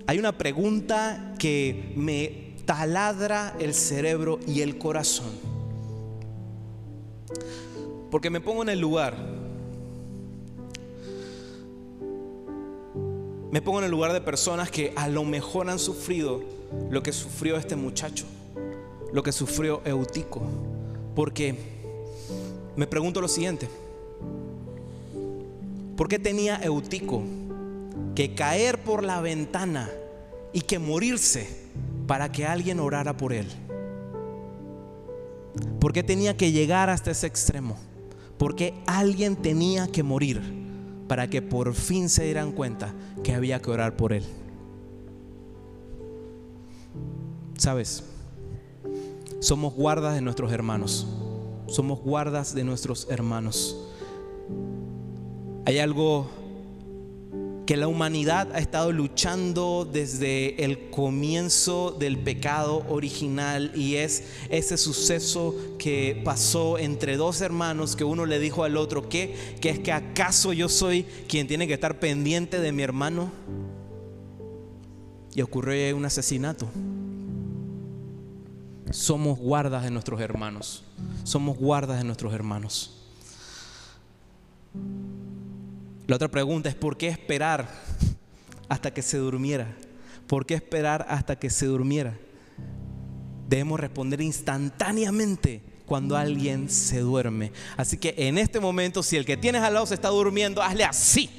hay 0.08 0.20
una 0.20 0.38
pregunta 0.38 1.36
que 1.38 1.94
me 1.96 2.56
taladra 2.66 3.56
el 3.60 3.74
cerebro 3.74 4.40
y 4.48 4.62
el 4.62 4.78
corazón. 4.78 5.32
Porque 8.10 8.30
me 8.30 8.42
pongo 8.42 8.64
en 8.64 8.70
el 8.70 8.80
lugar 8.80 9.37
Me 13.52 13.62
pongo 13.62 13.80
en 13.80 13.86
el 13.86 13.92
lugar 13.92 14.12
de 14.12 14.20
personas 14.20 14.70
que 14.70 14.92
a 14.96 15.08
lo 15.08 15.24
mejor 15.24 15.70
han 15.70 15.80
sufrido 15.80 16.42
lo 16.90 17.02
que 17.02 17.14
sufrió 17.14 17.56
este 17.56 17.78
muchacho, 17.78 18.26
lo 19.14 19.24
que 19.24 19.32
sufrió 19.32 19.82
Eutico. 19.86 20.42
Porque 21.16 21.56
me 22.76 22.88
pregunto 22.88 23.22
lo 23.22 23.28
siguiente. 23.28 23.70
¿Por 25.96 26.10
qué 26.10 26.20
tenía 26.20 26.58
Eutico 26.62 27.24
que 28.16 28.36
caer 28.36 28.84
por 28.84 29.04
la 29.04 29.22
ventana 29.22 29.90
y 30.52 30.62
que 30.62 30.78
morirse 30.78 31.48
para 32.06 32.32
que 32.32 32.46
alguien 32.46 32.80
orara 32.82 33.16
por 33.16 33.32
él? 33.32 33.48
¿Por 35.80 35.94
qué 35.94 36.04
tenía 36.04 36.36
que 36.36 36.52
llegar 36.52 36.90
hasta 36.90 37.12
ese 37.12 37.28
extremo? 37.28 37.78
¿Por 38.38 38.56
qué 38.56 38.74
alguien 38.86 39.38
tenía 39.38 39.88
que 39.88 40.04
morir? 40.04 40.67
Para 41.08 41.30
que 41.30 41.42
por 41.42 41.74
fin 41.74 42.10
se 42.10 42.24
dieran 42.24 42.52
cuenta 42.52 42.94
que 43.24 43.34
había 43.34 43.62
que 43.62 43.72
orar 43.72 43.96
por 43.96 44.14
él. 44.14 44.24
¿Sabes? 47.58 48.04
Somos 49.40 49.74
guardas 49.74 50.16
de 50.16 50.22
nuestros 50.22 50.52
hermanos. 50.52 51.08
Somos 51.68 52.00
guardas 52.00 52.54
de 52.54 52.64
nuestros 52.64 53.08
hermanos. 53.10 53.78
Hay 55.66 55.80
algo 55.80 56.28
que 57.68 57.76
la 57.76 57.90
humanidad 57.90 58.48
ha 58.54 58.60
estado 58.60 58.94
luchando 58.94 59.86
desde 59.92 60.64
el 60.64 60.90
comienzo 60.90 61.92
del 61.92 62.18
pecado 62.18 62.86
original 62.88 63.74
y 63.76 63.96
es 63.96 64.24
ese 64.50 64.78
suceso 64.78 65.54
que 65.78 66.22
pasó 66.24 66.78
entre 66.78 67.18
dos 67.18 67.42
hermanos 67.42 67.98
que 67.98 68.06
uno 68.06 68.26
le 68.26 68.40
dijo 68.40 68.64
al 68.64 68.78
otro 68.78 69.10
que, 69.10 69.36
que 69.60 69.70
es 69.70 69.80
que 69.80 69.92
acaso 69.92 70.54
yo 70.54 70.70
soy 70.70 71.04
quien 71.28 71.46
tiene 71.46 71.68
que 71.68 71.74
estar 71.74 72.00
pendiente 72.00 72.62
de 72.62 72.72
mi 72.72 72.84
hermano 72.84 73.34
y 75.36 75.42
ocurrió 75.42 75.98
un 75.98 76.06
asesinato. 76.06 76.70
Somos 78.92 79.38
guardas 79.38 79.84
de 79.84 79.92
nuestros 79.92 80.22
hermanos. 80.22 80.86
Somos 81.26 81.58
guardas 81.58 81.98
de 81.98 82.06
nuestros 82.06 82.34
hermanos. 82.34 83.10
La 86.08 86.16
otra 86.16 86.30
pregunta 86.30 86.70
es, 86.70 86.76
¿por 86.76 86.96
qué 86.96 87.10
esperar 87.10 87.68
hasta 88.70 88.94
que 88.94 89.02
se 89.02 89.18
durmiera? 89.18 89.68
¿Por 90.26 90.46
qué 90.46 90.54
esperar 90.54 91.06
hasta 91.10 91.38
que 91.38 91.50
se 91.50 91.66
durmiera? 91.66 92.14
Debemos 93.50 93.78
responder 93.78 94.22
instantáneamente 94.22 95.62
cuando 95.86 96.16
alguien 96.16 96.70
se 96.70 97.02
duerme. 97.02 97.52
Así 97.76 97.98
que 97.98 98.16
en 98.18 98.38
este 98.38 98.62
momento, 98.62 99.04
si 99.04 99.18
el 99.18 99.26
que 99.26 99.36
tienes 99.36 99.62
al 99.62 99.74
lado 99.74 99.86
se 99.86 99.96
está 99.96 100.08
durmiendo, 100.08 100.64
hazle 100.64 100.86
así. 100.86 101.30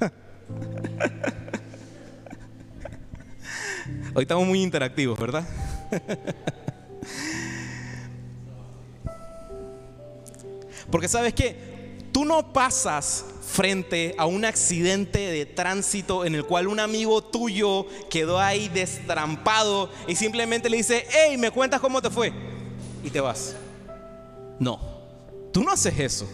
Hoy 4.14 4.22
estamos 4.22 4.46
muy 4.46 4.62
interactivos, 4.62 5.18
¿verdad? 5.18 5.46
Porque 10.90 11.08
sabes 11.08 11.34
que 11.34 11.98
tú 12.10 12.24
no 12.24 12.54
pasas 12.54 13.26
frente 13.52 14.14
a 14.16 14.24
un 14.24 14.46
accidente 14.46 15.18
de 15.18 15.44
tránsito 15.44 16.24
en 16.24 16.34
el 16.34 16.44
cual 16.44 16.68
un 16.68 16.80
amigo 16.80 17.22
tuyo 17.22 17.86
quedó 18.08 18.40
ahí 18.40 18.70
destrampado 18.70 19.90
y 20.08 20.16
simplemente 20.16 20.70
le 20.70 20.78
dice, 20.78 21.06
hey, 21.10 21.36
¿me 21.36 21.50
cuentas 21.50 21.78
cómo 21.80 22.00
te 22.00 22.08
fue? 22.08 22.32
Y 23.04 23.10
te 23.10 23.20
vas. 23.20 23.54
No, 24.58 24.80
tú 25.52 25.62
no 25.62 25.70
haces 25.70 25.98
eso. 25.98 26.26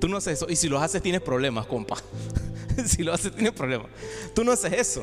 Tú 0.00 0.08
no 0.08 0.16
haces 0.16 0.34
eso. 0.34 0.46
Y 0.48 0.54
si 0.54 0.68
lo 0.68 0.78
haces, 0.78 1.02
tienes 1.02 1.22
problemas, 1.22 1.66
compa. 1.66 1.96
si 2.86 3.02
lo 3.02 3.12
haces, 3.12 3.34
tienes 3.34 3.52
problemas. 3.52 3.88
Tú 4.32 4.44
no 4.44 4.52
haces 4.52 4.72
eso. 4.72 5.02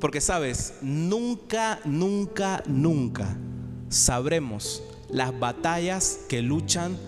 Porque 0.00 0.20
sabes, 0.20 0.74
nunca, 0.82 1.78
nunca, 1.84 2.64
nunca 2.66 3.36
sabremos 3.88 4.82
las 5.08 5.38
batallas 5.38 6.20
que 6.28 6.42
luchan 6.42 6.98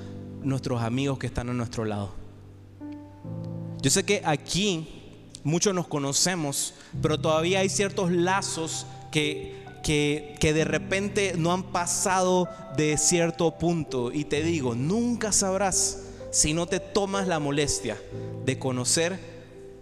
nuestros 0.45 0.83
amigos 0.83 1.19
que 1.19 1.27
están 1.27 1.49
a 1.51 1.53
nuestro 1.53 1.85
lado. 1.85 2.13
Yo 3.83 3.91
sé 3.91 4.05
que 4.05 4.23
aquí 4.25 4.89
muchos 5.43 5.75
nos 5.75 5.87
conocemos, 5.87 6.75
pero 7.03 7.21
todavía 7.21 7.61
hay 7.61 7.69
ciertos 7.69 8.11
lazos 8.11 8.87
que, 9.11 9.63
que, 9.83 10.35
que, 10.41 10.53
de 10.53 10.65
repente 10.65 11.35
no 11.37 11.53
han 11.53 11.65
pasado 11.65 12.49
de 12.77 12.97
cierto 12.97 13.59
punto. 13.59 14.11
Y 14.13 14.25
te 14.25 14.43
digo, 14.43 14.75
nunca 14.75 15.33
sabrás 15.33 16.07
si 16.31 16.55
no 16.55 16.67
te 16.67 16.81
tomas 16.81 17.29
la 17.29 17.39
molestia 17.39 18.01
de 18.45 18.59
conocer 18.59 19.19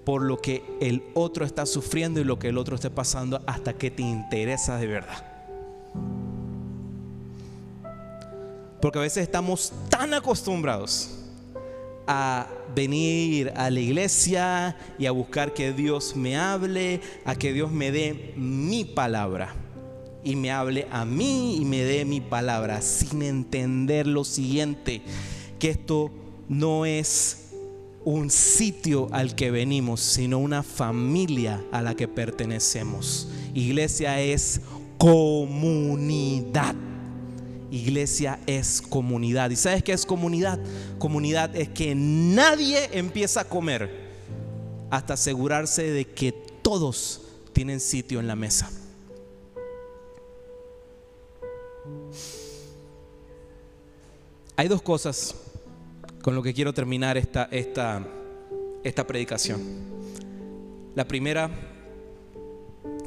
por 0.04 0.22
lo 0.22 0.40
que 0.40 0.64
el 0.80 1.04
otro 1.14 1.44
está 1.44 1.64
sufriendo 1.66 2.20
y 2.20 2.24
lo 2.24 2.38
que 2.38 2.48
el 2.48 2.58
otro 2.58 2.74
esté 2.74 2.90
pasando 2.90 3.40
hasta 3.46 3.74
que 3.74 3.90
te 3.90 4.02
interesa 4.02 4.76
de 4.76 4.86
verdad. 4.86 5.31
Porque 8.82 8.98
a 8.98 9.02
veces 9.02 9.22
estamos 9.22 9.72
tan 9.88 10.12
acostumbrados 10.12 11.08
a 12.04 12.48
venir 12.74 13.52
a 13.54 13.70
la 13.70 13.78
iglesia 13.78 14.76
y 14.98 15.06
a 15.06 15.12
buscar 15.12 15.54
que 15.54 15.72
Dios 15.72 16.16
me 16.16 16.36
hable, 16.36 17.00
a 17.24 17.36
que 17.36 17.52
Dios 17.52 17.70
me 17.70 17.92
dé 17.92 18.34
mi 18.36 18.84
palabra 18.84 19.54
y 20.24 20.34
me 20.34 20.50
hable 20.50 20.88
a 20.90 21.04
mí 21.04 21.58
y 21.60 21.64
me 21.64 21.84
dé 21.84 22.04
mi 22.04 22.20
palabra 22.20 22.82
sin 22.82 23.22
entender 23.22 24.08
lo 24.08 24.24
siguiente, 24.24 25.02
que 25.60 25.70
esto 25.70 26.10
no 26.48 26.84
es 26.84 27.52
un 28.04 28.30
sitio 28.30 29.06
al 29.12 29.36
que 29.36 29.52
venimos, 29.52 30.00
sino 30.00 30.40
una 30.40 30.64
familia 30.64 31.62
a 31.70 31.82
la 31.82 31.94
que 31.94 32.08
pertenecemos. 32.08 33.28
Iglesia 33.54 34.20
es 34.20 34.60
comunidad. 34.98 36.74
Iglesia 37.72 38.38
es 38.46 38.82
comunidad. 38.82 39.50
¿Y 39.50 39.56
sabes 39.56 39.82
qué 39.82 39.92
es 39.92 40.04
comunidad? 40.04 40.60
Comunidad 40.98 41.56
es 41.56 41.70
que 41.70 41.94
nadie 41.94 42.90
empieza 42.92 43.40
a 43.40 43.44
comer 43.44 44.12
hasta 44.90 45.14
asegurarse 45.14 45.90
de 45.90 46.04
que 46.04 46.32
todos 46.32 47.22
tienen 47.54 47.80
sitio 47.80 48.20
en 48.20 48.26
la 48.26 48.36
mesa. 48.36 48.70
Hay 54.54 54.68
dos 54.68 54.82
cosas 54.82 55.34
con 56.22 56.34
lo 56.34 56.42
que 56.42 56.52
quiero 56.52 56.74
terminar 56.74 57.16
esta, 57.16 57.48
esta, 57.50 58.06
esta 58.84 59.06
predicación. 59.06 59.60
La 60.94 61.08
primera, 61.08 61.50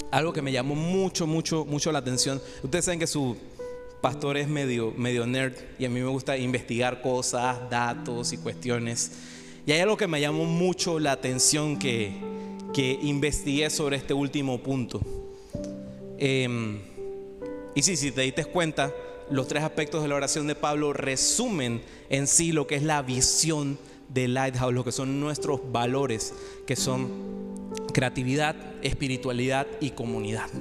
algo 0.09 0.33
que 0.33 0.41
me 0.41 0.51
llamó 0.51 0.73
mucho, 0.73 1.27
mucho, 1.27 1.65
mucho 1.65 1.91
la 1.91 1.99
atención. 1.99 2.41
Ustedes 2.63 2.85
saben 2.85 2.99
que 2.99 3.05
su 3.05 3.37
pastor 4.05 4.37
es 4.37 4.47
medio, 4.47 4.93
nerd 5.25 5.55
y 5.79 5.85
a 5.85 5.89
mí 5.89 5.99
me 5.99 6.05
gusta 6.05 6.37
investigar 6.37 7.01
cosas, 7.01 7.57
datos 7.71 8.33
y 8.33 8.37
cuestiones. 8.37 9.13
Y 9.65 9.71
hay 9.71 9.79
algo 9.79 9.97
que 9.97 10.05
me 10.05 10.21
llamó 10.21 10.45
mucho 10.45 10.99
la 10.99 11.13
atención 11.13 11.79
que, 11.79 12.11
que 12.71 12.99
investigué 13.01 13.67
sobre 13.71 13.97
este 13.97 14.13
último 14.13 14.61
punto. 14.61 15.01
Em, 16.19 16.77
y 17.73 17.81
sí, 17.81 17.97
si 17.97 18.11
te 18.11 18.21
diste 18.21 18.45
cuenta, 18.45 18.93
los 19.31 19.47
tres 19.47 19.63
aspectos 19.63 20.03
de 20.03 20.09
la 20.09 20.13
oración 20.13 20.45
de 20.45 20.53
Pablo 20.53 20.93
resumen 20.93 21.81
en 22.11 22.27
sí 22.27 22.51
lo 22.51 22.67
que 22.67 22.75
es 22.75 22.83
la 22.83 23.01
visión 23.01 23.79
de 24.09 24.27
Lighthouse, 24.27 24.71
lo 24.71 24.83
que 24.83 24.91
son 24.91 25.19
nuestros 25.19 25.61
valores, 25.71 26.31
que 26.67 26.75
son 26.75 27.71
creatividad, 27.91 28.55
espiritualidad 28.83 29.65
y 29.81 29.89
comunidad. 29.89 30.51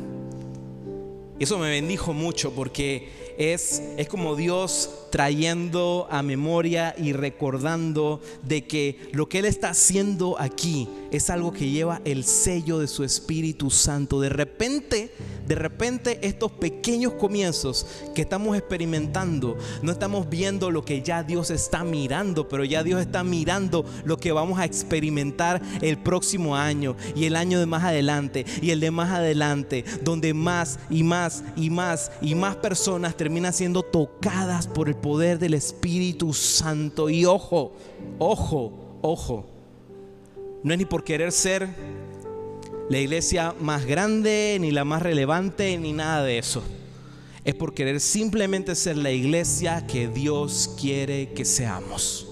Y 1.39 1.45
eso 1.45 1.59
me 1.59 1.69
bendijo 1.69 2.13
mucho 2.13 2.55
porque 2.55 3.24
es, 3.39 3.83
es 3.97 4.09
como 4.09 4.37
Dios 4.37 4.91
trayendo 5.11 6.09
a 6.11 6.23
memoria 6.23 6.95
y 6.99 7.13
recordando 7.13 8.21
de 8.43 8.67
que 8.67 8.99
lo 9.13 9.29
que 9.29 9.39
Él 9.39 9.45
está 9.45 9.71
haciendo 9.71 10.37
aquí 10.41 10.89
es 11.11 11.31
algo 11.31 11.53
que 11.53 11.71
lleva 11.71 12.01
el 12.05 12.25
sello 12.25 12.79
de 12.79 12.89
su 12.89 13.05
Espíritu 13.05 13.71
Santo. 13.71 14.21
De 14.21 14.29
repente, 14.29 15.13
de 15.47 15.55
repente 15.55 16.19
estos 16.23 16.53
pequeños 16.53 17.15
comienzos 17.15 17.87
que 18.15 18.23
estamos 18.23 18.57
experimentando, 18.57 19.57
no 19.83 19.93
estamos 19.93 20.29
viendo 20.29 20.71
lo 20.71 20.85
que 20.85 21.03
ya 21.03 21.23
Dios 21.23 21.51
está 21.51 21.85
mirando, 21.85 22.49
pero 22.49 22.65
ya 22.65 22.83
Dios 22.83 23.01
está 23.01 23.25
mirando 23.25 23.85
lo 24.05 24.17
que 24.17 24.33
vamos 24.33 24.59
a 24.59 24.65
experimentar 24.65 25.61
el 25.81 25.99
próximo 25.99 26.57
año 26.57 26.97
y 27.15 27.25
el 27.27 27.37
año 27.37 27.59
de 27.59 27.67
más 27.67 27.85
adelante 27.85 28.45
y 28.63 28.71
el 28.71 28.81
de 28.81 28.91
más 28.91 29.11
adelante, 29.11 29.85
donde 30.03 30.35
más 30.35 30.79
y 30.91 31.03
más 31.03 31.45
y 31.57 31.71
más 31.71 32.13
y 32.21 32.35
más 32.35 32.57
personas 32.57 33.17
terminan 33.17 33.53
siendo 33.53 33.83
tocadas 33.83 34.67
por 34.67 34.89
el 34.89 34.97
poder 34.97 35.39
del 35.39 35.55
Espíritu 35.55 36.33
Santo. 36.33 37.11
Y 37.11 37.25
ojo, 37.25 37.73
ojo, 38.19 38.73
ojo, 39.03 39.47
no 40.63 40.73
es 40.73 40.79
ni 40.79 40.85
por 40.85 41.05
querer 41.05 41.33
ser 41.33 41.69
la 42.89 42.99
iglesia 42.99 43.55
más 43.61 43.87
grande, 43.87 44.59
ni 44.61 44.71
la 44.71 44.85
más 44.85 45.03
relevante, 45.03 45.79
ni 45.79 45.93
nada 45.93 46.23
de 46.23 46.39
eso. 46.39 46.63
Es 47.45 47.55
por 47.55 47.75
querer 47.75 48.01
simplemente 48.01 48.75
ser 48.75 48.97
la 48.97 49.11
iglesia 49.11 49.87
que 49.87 50.09
Dios 50.09 50.75
quiere 50.81 51.33
que 51.33 51.45
seamos. 51.45 52.29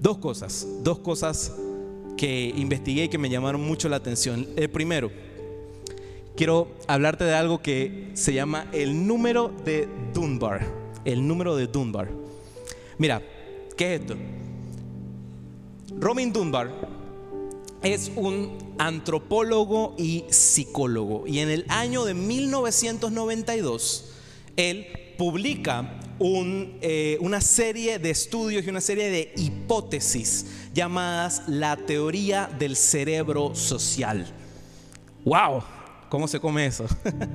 Dos 0.00 0.18
cosas, 0.18 0.66
dos 0.82 0.98
cosas 1.00 1.52
que 2.16 2.52
investigué 2.56 3.04
y 3.04 3.08
que 3.08 3.18
me 3.18 3.30
llamaron 3.30 3.60
mucho 3.60 3.88
la 3.88 3.96
atención. 3.96 4.46
El 4.56 4.70
primero, 4.70 5.10
quiero 6.36 6.68
hablarte 6.86 7.24
de 7.24 7.34
algo 7.34 7.60
que 7.60 8.10
se 8.14 8.32
llama 8.32 8.66
el 8.72 9.06
número 9.06 9.52
de 9.64 9.88
Dunbar. 10.14 10.66
El 11.04 11.26
número 11.26 11.56
de 11.56 11.66
Dunbar. 11.66 12.10
Mira, 12.98 13.22
¿qué 13.76 13.94
es 13.94 14.00
esto? 14.00 14.16
Robin 15.98 16.32
Dunbar 16.32 16.97
es 17.82 18.10
un 18.16 18.74
antropólogo 18.78 19.94
y 19.98 20.24
psicólogo. 20.30 21.26
Y 21.26 21.40
en 21.40 21.50
el 21.50 21.64
año 21.68 22.04
de 22.04 22.14
1992, 22.14 24.12
él 24.56 24.86
publica 25.16 26.00
eh, 26.20 27.16
una 27.20 27.40
serie 27.40 27.98
de 27.98 28.10
estudios 28.10 28.66
y 28.66 28.70
una 28.70 28.80
serie 28.80 29.10
de 29.10 29.32
hipótesis 29.36 30.46
llamadas 30.74 31.42
la 31.46 31.76
teoría 31.76 32.48
del 32.58 32.76
cerebro 32.76 33.54
social. 33.54 34.26
¡Wow! 35.24 35.62
¿Cómo 36.08 36.26
se 36.26 36.40
come 36.40 36.66
eso? 36.66 36.86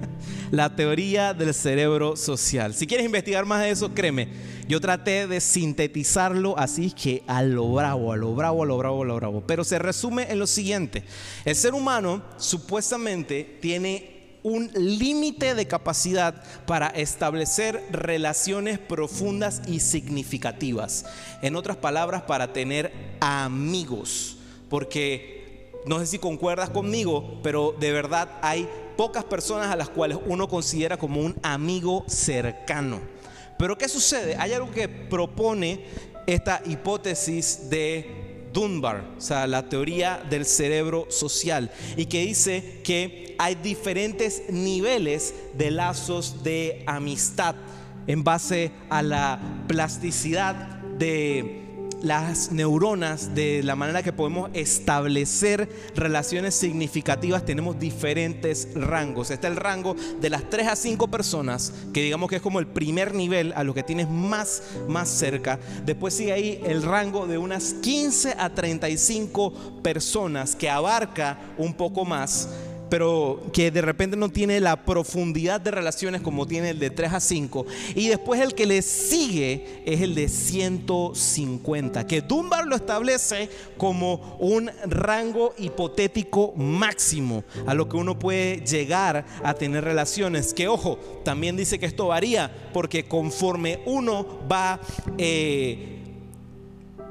la 0.52 0.76
teoría 0.76 1.34
del 1.34 1.54
cerebro 1.54 2.16
social. 2.16 2.74
Si 2.74 2.88
quieres 2.88 3.06
investigar 3.06 3.46
más 3.46 3.62
de 3.62 3.70
eso, 3.70 3.94
créeme, 3.94 4.28
yo 4.68 4.80
traté 4.80 5.28
de 5.28 5.42
sintetizarlo 5.42 6.58
así 6.58 6.92
que 6.92 7.24
a 7.28 7.44
lo 7.44 7.72
bravo, 7.72 8.14
a 8.14 8.18
lo 8.18 8.34
bravo, 8.34 8.64
a 8.64 8.66
lo 8.66 8.78
bravo, 8.78 9.04
a 9.04 9.06
lo 9.06 9.16
bravo. 9.16 9.44
Pero 9.46 9.64
se 9.64 9.80
resume 9.80 10.32
en 10.32 10.40
lo 10.40 10.48
siguiente. 10.48 11.04
El 11.46 11.56
ser 11.56 11.74
humano 11.74 12.24
supuestamente 12.38 13.58
tiene 13.62 14.40
un 14.44 14.70
límite 14.76 15.56
de 15.56 15.68
capacidad 15.68 16.44
para 16.66 16.88
establecer 16.88 17.82
relaciones 17.92 18.78
profundas 18.78 19.62
y 19.68 19.80
significativas. 19.80 21.06
En 21.42 21.56
otras 21.56 21.78
palabras, 21.78 22.24
para 22.24 22.54
tener 22.54 22.92
amigos. 23.22 24.38
Porque 24.70 25.72
no 25.86 26.00
sé 26.00 26.08
si 26.08 26.20
concuerdas 26.20 26.70
conmigo, 26.70 27.40
pero 27.42 27.76
de 27.80 27.92
verdad 27.92 28.30
hay 28.42 28.68
pocas 28.98 29.24
personas 29.24 29.72
a 29.72 29.76
las 29.76 29.90
cuales 29.90 30.18
uno 30.26 30.48
considera 30.48 30.98
como 30.98 31.22
un 31.22 31.36
amigo 31.42 32.04
cercano. 32.08 33.13
Pero 33.58 33.78
¿qué 33.78 33.88
sucede? 33.88 34.36
Hay 34.38 34.54
algo 34.54 34.72
que 34.72 34.88
propone 34.88 35.86
esta 36.26 36.62
hipótesis 36.66 37.70
de 37.70 38.50
Dunbar, 38.54 39.04
o 39.18 39.22
sea, 39.22 39.48
la 39.48 39.68
teoría 39.68 40.24
del 40.30 40.46
cerebro 40.46 41.08
social, 41.10 41.72
y 41.98 42.06
que 42.06 42.22
dice 42.22 42.82
que 42.84 43.36
hay 43.40 43.56
diferentes 43.56 44.44
niveles 44.50 45.34
de 45.56 45.72
lazos 45.72 46.44
de 46.44 46.84
amistad 46.86 47.56
en 48.06 48.24
base 48.24 48.72
a 48.90 49.02
la 49.02 49.40
plasticidad 49.68 50.56
de 50.98 51.63
las 52.04 52.52
neuronas, 52.52 53.34
de 53.34 53.64
la 53.64 53.78
manera 53.78 54.04
que 54.04 54.12
podemos 54.12 54.52
establecer 54.54 55.70
relaciones 55.96 56.54
significativas, 56.54 57.46
tenemos 57.46 57.80
diferentes 57.80 58.68
rangos. 58.76 59.32
Está 59.32 59.48
el 59.48 59.56
rango 59.56 59.96
de 60.20 60.30
las 60.30 60.50
3 60.50 60.68
a 60.68 60.76
5 60.76 61.08
personas, 61.08 61.74
que 61.94 62.04
digamos 62.04 62.30
que 62.30 62.36
es 62.36 62.42
como 62.42 62.60
el 62.60 62.68
primer 62.68 63.16
nivel 63.16 63.54
a 63.56 63.64
lo 63.64 63.74
que 63.74 63.84
tienes 63.84 64.10
más, 64.10 64.64
más 64.90 65.08
cerca. 65.08 65.60
Después 65.86 66.14
sigue 66.14 66.34
ahí 66.34 66.62
el 66.66 66.84
rango 66.84 67.26
de 67.26 67.38
unas 67.38 67.74
15 67.76 68.36
a 68.38 68.54
35 68.54 69.82
personas, 69.82 70.58
que 70.58 70.70
abarca 70.70 71.40
un 71.58 71.74
poco 71.74 72.04
más. 72.04 72.50
Pero 72.94 73.42
que 73.52 73.72
de 73.72 73.82
repente 73.82 74.16
no 74.16 74.30
tiene 74.30 74.60
la 74.60 74.86
profundidad 74.86 75.60
de 75.60 75.72
relaciones 75.72 76.22
como 76.22 76.46
tiene 76.46 76.70
el 76.70 76.78
de 76.78 76.92
3 76.92 77.14
a 77.14 77.20
5. 77.20 77.66
Y 77.96 78.10
después 78.10 78.40
el 78.40 78.54
que 78.54 78.68
le 78.68 78.84
sigue 78.84 79.82
es 79.84 80.02
el 80.02 80.14
de 80.14 80.30
150, 80.30 82.06
que 82.06 82.22
Dunbar 82.22 82.68
lo 82.68 82.76
establece 82.76 83.50
como 83.80 84.38
un 84.40 84.70
rango 84.86 85.56
hipotético 85.58 86.54
máximo 86.56 87.44
a 87.66 87.74
lo 87.74 87.90
que 87.90 87.98
uno 87.98 88.20
puede 88.20 88.58
llegar 88.58 89.26
a 89.44 89.56
tener 89.56 89.84
relaciones. 89.84 90.54
Que 90.54 90.68
ojo, 90.68 91.00
también 91.26 91.58
dice 91.58 91.80
que 91.80 91.88
esto 91.88 92.06
varía 92.06 92.70
porque 92.74 93.06
conforme 93.06 93.82
uno 93.88 94.28
va... 94.48 94.80
Eh, 95.18 96.00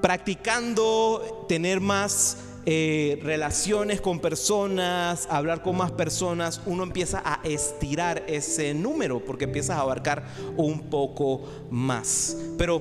practicando 0.01 1.47
tener 1.49 1.81
más 1.81 2.37
eh, 2.65 3.19
relaciones 3.23 4.01
con 4.01 4.21
personas, 4.21 5.27
hablar 5.29 5.63
con 5.63 5.77
más 5.77 5.91
personas, 5.91 6.61
uno 6.65 6.85
empieza 6.85 7.21
a 7.25 7.41
estirar 7.43 8.23
ese 8.29 8.73
número 8.73 9.25
porque 9.25 9.45
empiezas 9.45 9.79
a 9.79 9.81
abarcar 9.81 10.25
un 10.57 10.83
poco 10.83 11.43
más. 11.71 12.37
Pero, 12.57 12.81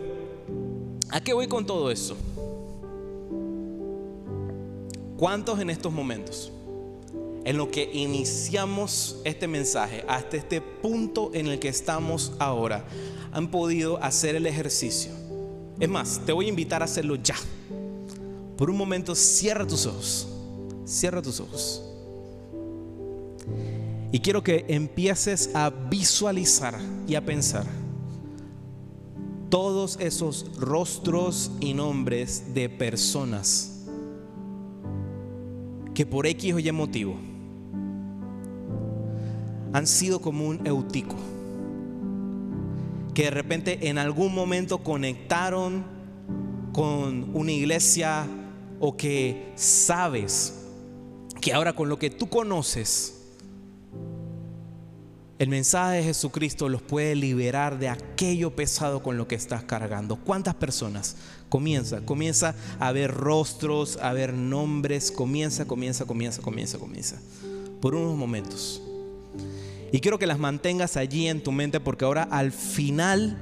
¿a 1.09 1.19
qué 1.21 1.33
voy 1.33 1.47
con 1.47 1.65
todo 1.65 1.89
eso? 1.89 2.15
¿Cuántos 5.17 5.59
en 5.59 5.71
estos 5.71 5.91
momentos, 5.91 6.51
en 7.43 7.57
lo 7.57 7.71
que 7.71 7.89
iniciamos 7.91 9.19
este 9.23 9.47
mensaje, 9.47 10.05
hasta 10.07 10.37
este 10.37 10.61
punto 10.61 11.31
en 11.33 11.47
el 11.47 11.57
que 11.57 11.69
estamos 11.69 12.33
ahora, 12.37 12.85
han 13.31 13.49
podido 13.49 13.97
hacer 14.03 14.35
el 14.35 14.45
ejercicio? 14.45 15.11
Es 15.79 15.89
más, 15.89 16.21
te 16.23 16.33
voy 16.33 16.45
a 16.45 16.49
invitar 16.49 16.83
a 16.83 16.85
hacerlo 16.85 17.15
ya. 17.15 17.35
Por 18.61 18.69
un 18.69 18.77
momento 18.77 19.15
cierra 19.15 19.65
tus 19.65 19.87
ojos. 19.87 20.27
Cierra 20.85 21.19
tus 21.19 21.39
ojos. 21.39 21.81
Y 24.11 24.19
quiero 24.19 24.43
que 24.43 24.65
empieces 24.67 25.49
a 25.55 25.71
visualizar 25.71 26.77
y 27.07 27.15
a 27.15 27.25
pensar 27.25 27.65
todos 29.49 29.97
esos 29.99 30.45
rostros 30.59 31.49
y 31.59 31.73
nombres 31.73 32.53
de 32.53 32.69
personas 32.69 33.81
que 35.95 36.05
por 36.05 36.27
X 36.27 36.53
o 36.53 36.59
Y 36.59 36.71
motivo 36.71 37.15
han 39.73 39.87
sido 39.87 40.21
como 40.21 40.45
un 40.45 40.67
eutico, 40.67 41.15
que 43.15 43.23
de 43.23 43.31
repente 43.31 43.89
en 43.89 43.97
algún 43.97 44.35
momento 44.35 44.77
conectaron 44.83 45.83
con 46.73 47.31
una 47.33 47.51
iglesia 47.51 48.27
o 48.81 48.97
que 48.97 49.53
sabes 49.55 50.55
que 51.39 51.53
ahora 51.53 51.73
con 51.73 51.87
lo 51.87 51.97
que 51.97 52.09
tú 52.09 52.27
conoces, 52.27 53.21
el 55.37 55.49
mensaje 55.49 55.97
de 55.97 56.03
Jesucristo 56.03 56.67
los 56.67 56.81
puede 56.81 57.15
liberar 57.15 57.79
de 57.79 57.89
aquello 57.89 58.55
pesado 58.55 59.01
con 59.01 59.17
lo 59.17 59.27
que 59.27 59.35
estás 59.35 59.63
cargando. 59.63 60.15
¿Cuántas 60.15 60.55
personas? 60.55 61.15
Comienza, 61.49 62.01
comienza 62.01 62.55
a 62.79 62.91
ver 62.91 63.11
rostros, 63.11 63.97
a 63.97 64.13
ver 64.13 64.33
nombres, 64.33 65.11
comienza, 65.11 65.65
comienza, 65.65 66.05
comienza, 66.05 66.41
comienza, 66.41 66.77
comienza. 66.77 67.19
Por 67.81 67.95
unos 67.95 68.15
momentos. 68.15 68.81
Y 69.91 69.99
quiero 69.99 70.17
que 70.17 70.27
las 70.27 70.39
mantengas 70.39 70.97
allí 70.97 71.27
en 71.27 71.43
tu 71.43 71.51
mente 71.51 71.79
porque 71.79 72.05
ahora 72.05 72.23
al 72.23 72.51
final 72.51 73.37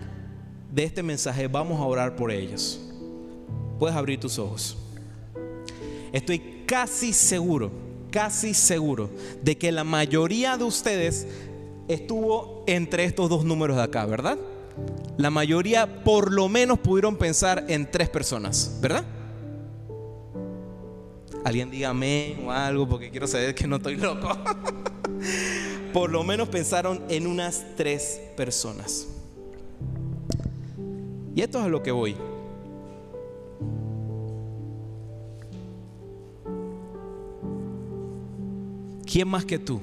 de 0.74 0.84
este 0.84 1.04
mensaje 1.04 1.48
vamos 1.48 1.80
a 1.80 1.86
orar 1.86 2.16
por 2.16 2.32
ellos. 2.32 2.80
Puedes 3.78 3.96
abrir 3.96 4.20
tus 4.20 4.40
ojos. 4.40 4.79
Estoy 6.12 6.64
casi 6.66 7.14
seguro, 7.14 7.72
casi 8.12 8.54
seguro 8.54 9.10
de 9.42 9.58
que 9.58 9.72
la 9.72 9.84
mayoría 9.84 10.58
de 10.58 10.64
ustedes 10.64 11.28
estuvo 11.88 12.64
entre 12.68 13.04
estos 13.06 13.30
dos 13.30 13.44
números 13.44 13.78
de 13.78 13.84
acá, 13.84 14.06
¿verdad? 14.06 14.38
La 15.18 15.30
mayoría 15.30 16.04
por 16.04 16.32
lo 16.32 16.48
menos 16.48 16.80
pudieron 16.80 17.18
pensar 17.18 17.66
en 17.68 17.90
tres 17.90 18.10
personas, 18.10 18.78
¿verdad? 18.82 19.04
Alguien 21.44 21.72
dígame 21.72 22.38
o 22.46 22.52
algo 22.52 22.88
porque 22.88 23.10
quiero 23.10 23.28
saber 23.28 23.56
que 23.56 23.68
no 23.68 23.78
estoy 23.78 23.96
loco. 23.96 24.30
por 25.94 26.12
lo 26.12 26.24
menos 26.24 26.50
pensaron 26.50 27.02
en 27.10 27.28
unas 27.28 27.66
tres 27.76 28.22
personas. 28.38 29.08
Y 31.36 31.42
esto 31.42 31.60
es 31.60 31.66
a 31.66 31.70
lo 31.70 31.82
que 31.82 31.92
voy. 31.92 32.16
¿Quién 39.12 39.28
más 39.28 39.44
que 39.44 39.58
tú? 39.58 39.82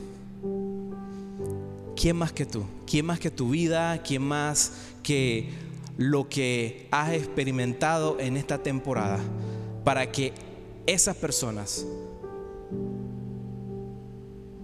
¿Quién 1.96 2.14
más 2.14 2.32
que 2.32 2.46
tú? 2.46 2.62
¿Quién 2.86 3.06
más 3.06 3.18
que 3.18 3.32
tu 3.32 3.50
vida? 3.50 4.00
¿Quién 4.00 4.22
más 4.22 4.70
que 5.02 5.50
lo 5.96 6.28
que 6.28 6.86
has 6.92 7.12
experimentado 7.12 8.20
en 8.20 8.36
esta 8.36 8.62
temporada 8.62 9.18
para 9.82 10.12
que 10.12 10.32
esas 10.86 11.16
personas 11.16 11.84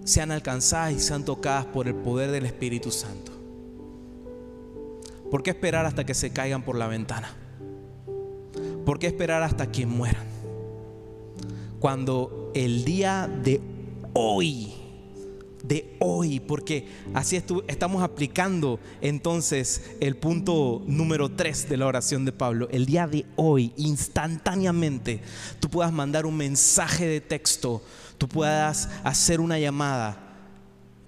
sean 0.05 0.31
alcanzadas 0.31 0.93
y 0.93 1.01
sean 1.01 1.25
tocadas 1.25 1.65
por 1.65 1.89
el 1.89 1.97
poder 1.97 2.31
del 2.31 2.47
Espíritu 2.47 2.93
Santo? 2.93 3.33
¿Por 5.29 5.43
qué 5.43 5.51
esperar 5.51 5.87
hasta 5.87 6.07
que 6.07 6.15
se 6.15 6.31
caigan 6.31 6.63
por 6.63 6.79
la 6.79 6.87
ventana? 6.87 7.35
¿Por 8.87 9.01
qué 9.01 9.09
esperar 9.09 9.43
hasta 9.43 9.73
que 9.73 9.87
mueran? 9.87 10.27
Cuando 11.81 12.53
el 12.55 12.85
día 12.85 13.29
de 13.43 13.72
hoy, 14.13 14.73
de 15.63 15.97
hoy, 16.01 16.41
porque 16.41 16.89
así 17.15 17.37
estamos 17.37 18.03
aplicando 18.03 18.81
entonces 19.01 19.93
el 20.01 20.17
punto 20.17 20.83
número 20.87 21.31
3 21.31 21.69
de 21.69 21.77
la 21.77 21.87
oración 21.87 22.25
de 22.25 22.33
Pablo. 22.33 22.69
El 22.71 22.87
día 22.87 23.07
de 23.07 23.27
hoy, 23.37 23.73
instantáneamente, 23.77 25.23
tú 25.61 25.69
puedas 25.69 25.93
mandar 25.93 26.27
un 26.27 26.37
mensaje 26.37 27.07
de 27.07 27.21
texto, 27.21 27.83
tú 28.19 28.29
puedas 28.29 28.89
hacer 29.05 29.41
una 29.41 29.59
llamada 29.59 30.33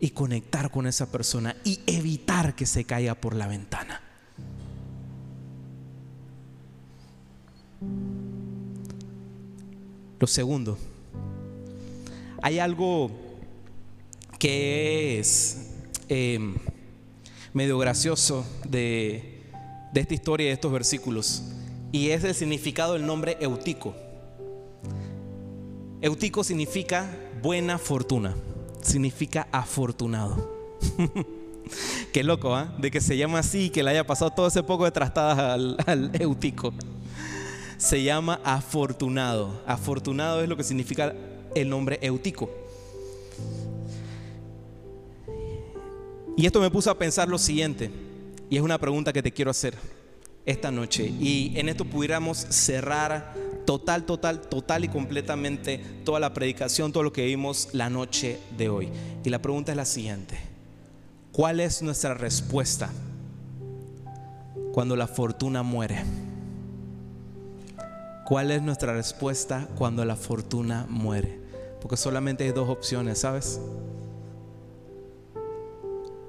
y 0.00 0.10
conectar 0.10 0.70
con 0.70 0.86
esa 0.86 1.10
persona 1.10 1.56
y 1.64 1.80
evitar 1.86 2.54
que 2.54 2.66
se 2.66 2.84
caiga 2.84 3.14
por 3.14 3.34
la 3.34 3.46
ventana. 3.46 4.00
Lo 10.20 10.26
segundo, 10.26 10.78
hay 12.44 12.58
algo 12.58 13.10
que 14.38 15.18
es 15.18 15.70
em, 16.10 16.56
medio 17.54 17.78
gracioso 17.78 18.44
de, 18.68 19.40
esta 19.94 20.12
historia 20.12 20.44
y 20.44 20.48
de 20.48 20.52
estos 20.52 20.70
versículos, 20.70 21.42
y 21.90 22.10
es 22.10 22.22
el 22.22 22.34
significado 22.34 22.92
del 22.92 23.06
nombre 23.06 23.38
Eutico. 23.40 23.96
Eutico 26.02 26.44
significa 26.44 27.10
buena 27.42 27.78
fortuna, 27.78 28.36
significa 28.82 29.48
afortunado. 29.50 30.76
Qué 32.12 32.22
loco, 32.22 32.54
¿ah? 32.54 32.76
De 32.78 32.90
que 32.90 33.00
se 33.00 33.16
llama 33.16 33.38
así, 33.38 33.70
que 33.70 33.82
le 33.82 33.88
haya 33.88 34.06
pasado 34.06 34.32
todo 34.32 34.48
ese 34.48 34.62
poco 34.62 34.84
de 34.84 34.90
trastadas 34.90 35.38
al, 35.38 35.78
al 35.86 36.10
Eutico. 36.20 36.74
Se 37.78 38.02
llama 38.02 38.38
afortunado. 38.44 39.62
Afortunado 39.66 40.42
es 40.42 40.48
lo 40.50 40.58
que 40.58 40.62
significa 40.62 41.14
el 41.54 41.68
nombre 41.68 41.98
Eutico. 42.02 42.50
Y 46.36 46.46
esto 46.46 46.60
me 46.60 46.70
puso 46.70 46.90
a 46.90 46.98
pensar 46.98 47.28
lo 47.28 47.38
siguiente, 47.38 47.90
y 48.50 48.56
es 48.56 48.62
una 48.62 48.78
pregunta 48.78 49.12
que 49.12 49.22
te 49.22 49.32
quiero 49.32 49.50
hacer 49.50 49.74
esta 50.44 50.70
noche, 50.70 51.06
y 51.06 51.52
en 51.56 51.68
esto 51.68 51.84
pudiéramos 51.84 52.38
cerrar 52.38 53.34
total, 53.64 54.04
total, 54.04 54.40
total 54.40 54.84
y 54.84 54.88
completamente 54.88 55.78
toda 56.04 56.20
la 56.20 56.34
predicación, 56.34 56.92
todo 56.92 57.02
lo 57.02 57.12
que 57.12 57.24
vimos 57.24 57.68
la 57.72 57.88
noche 57.88 58.38
de 58.56 58.68
hoy. 58.68 58.88
Y 59.24 59.30
la 59.30 59.40
pregunta 59.40 59.72
es 59.72 59.76
la 59.76 59.84
siguiente, 59.84 60.38
¿cuál 61.32 61.60
es 61.60 61.82
nuestra 61.82 62.14
respuesta 62.14 62.90
cuando 64.72 64.96
la 64.96 65.06
fortuna 65.06 65.62
muere? 65.62 66.02
¿Cuál 68.26 68.50
es 68.50 68.62
nuestra 68.62 68.94
respuesta 68.94 69.68
cuando 69.76 70.04
la 70.04 70.16
fortuna 70.16 70.86
muere? 70.88 71.43
Porque 71.84 71.98
solamente 71.98 72.44
hay 72.44 72.52
dos 72.52 72.70
opciones, 72.70 73.18
¿sabes? 73.18 73.60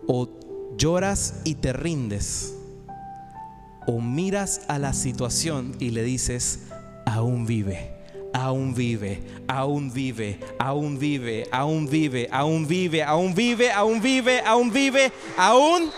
O 0.06 0.28
lloras 0.76 1.36
y 1.46 1.56
te 1.56 1.72
rindes, 1.72 2.58
o 3.88 4.02
miras 4.02 4.64
a 4.68 4.80
la 4.80 4.92
situación 4.92 5.74
y 5.80 5.92
le 5.92 6.04
dices, 6.04 6.64
aún 7.06 7.46
vive, 7.46 7.94
aún 8.34 8.76
vive, 8.76 9.24
aún 9.48 9.94
vive, 9.94 10.42
aún 10.60 11.00
vive, 11.00 11.48
aún 11.54 11.88
vive, 11.88 12.28
aún 12.34 12.68
vive, 12.68 13.02
aún 13.02 13.34
vive, 13.34 13.72
aún 13.72 14.02
vive, 14.02 14.42
aún 14.42 14.74
vive, 14.74 15.12
aún 15.38 15.92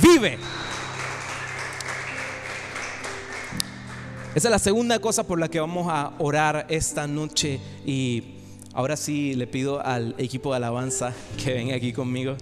vive. 0.00 0.38
Esa 4.34 4.48
es 4.48 4.50
la 4.50 4.58
segunda 4.58 4.98
cosa 4.98 5.26
por 5.26 5.38
la 5.38 5.50
que 5.50 5.60
vamos 5.60 5.88
a 5.90 6.14
orar 6.18 6.64
esta 6.70 7.06
noche 7.06 7.60
y 7.84 8.33
Ahora 8.74 8.96
sí 8.96 9.34
le 9.34 9.46
pido 9.46 9.80
al 9.86 10.16
equipo 10.18 10.50
de 10.50 10.56
alabanza 10.56 11.14
que 11.42 11.54
venga 11.54 11.76
aquí 11.76 11.92
conmigo. 11.92 12.36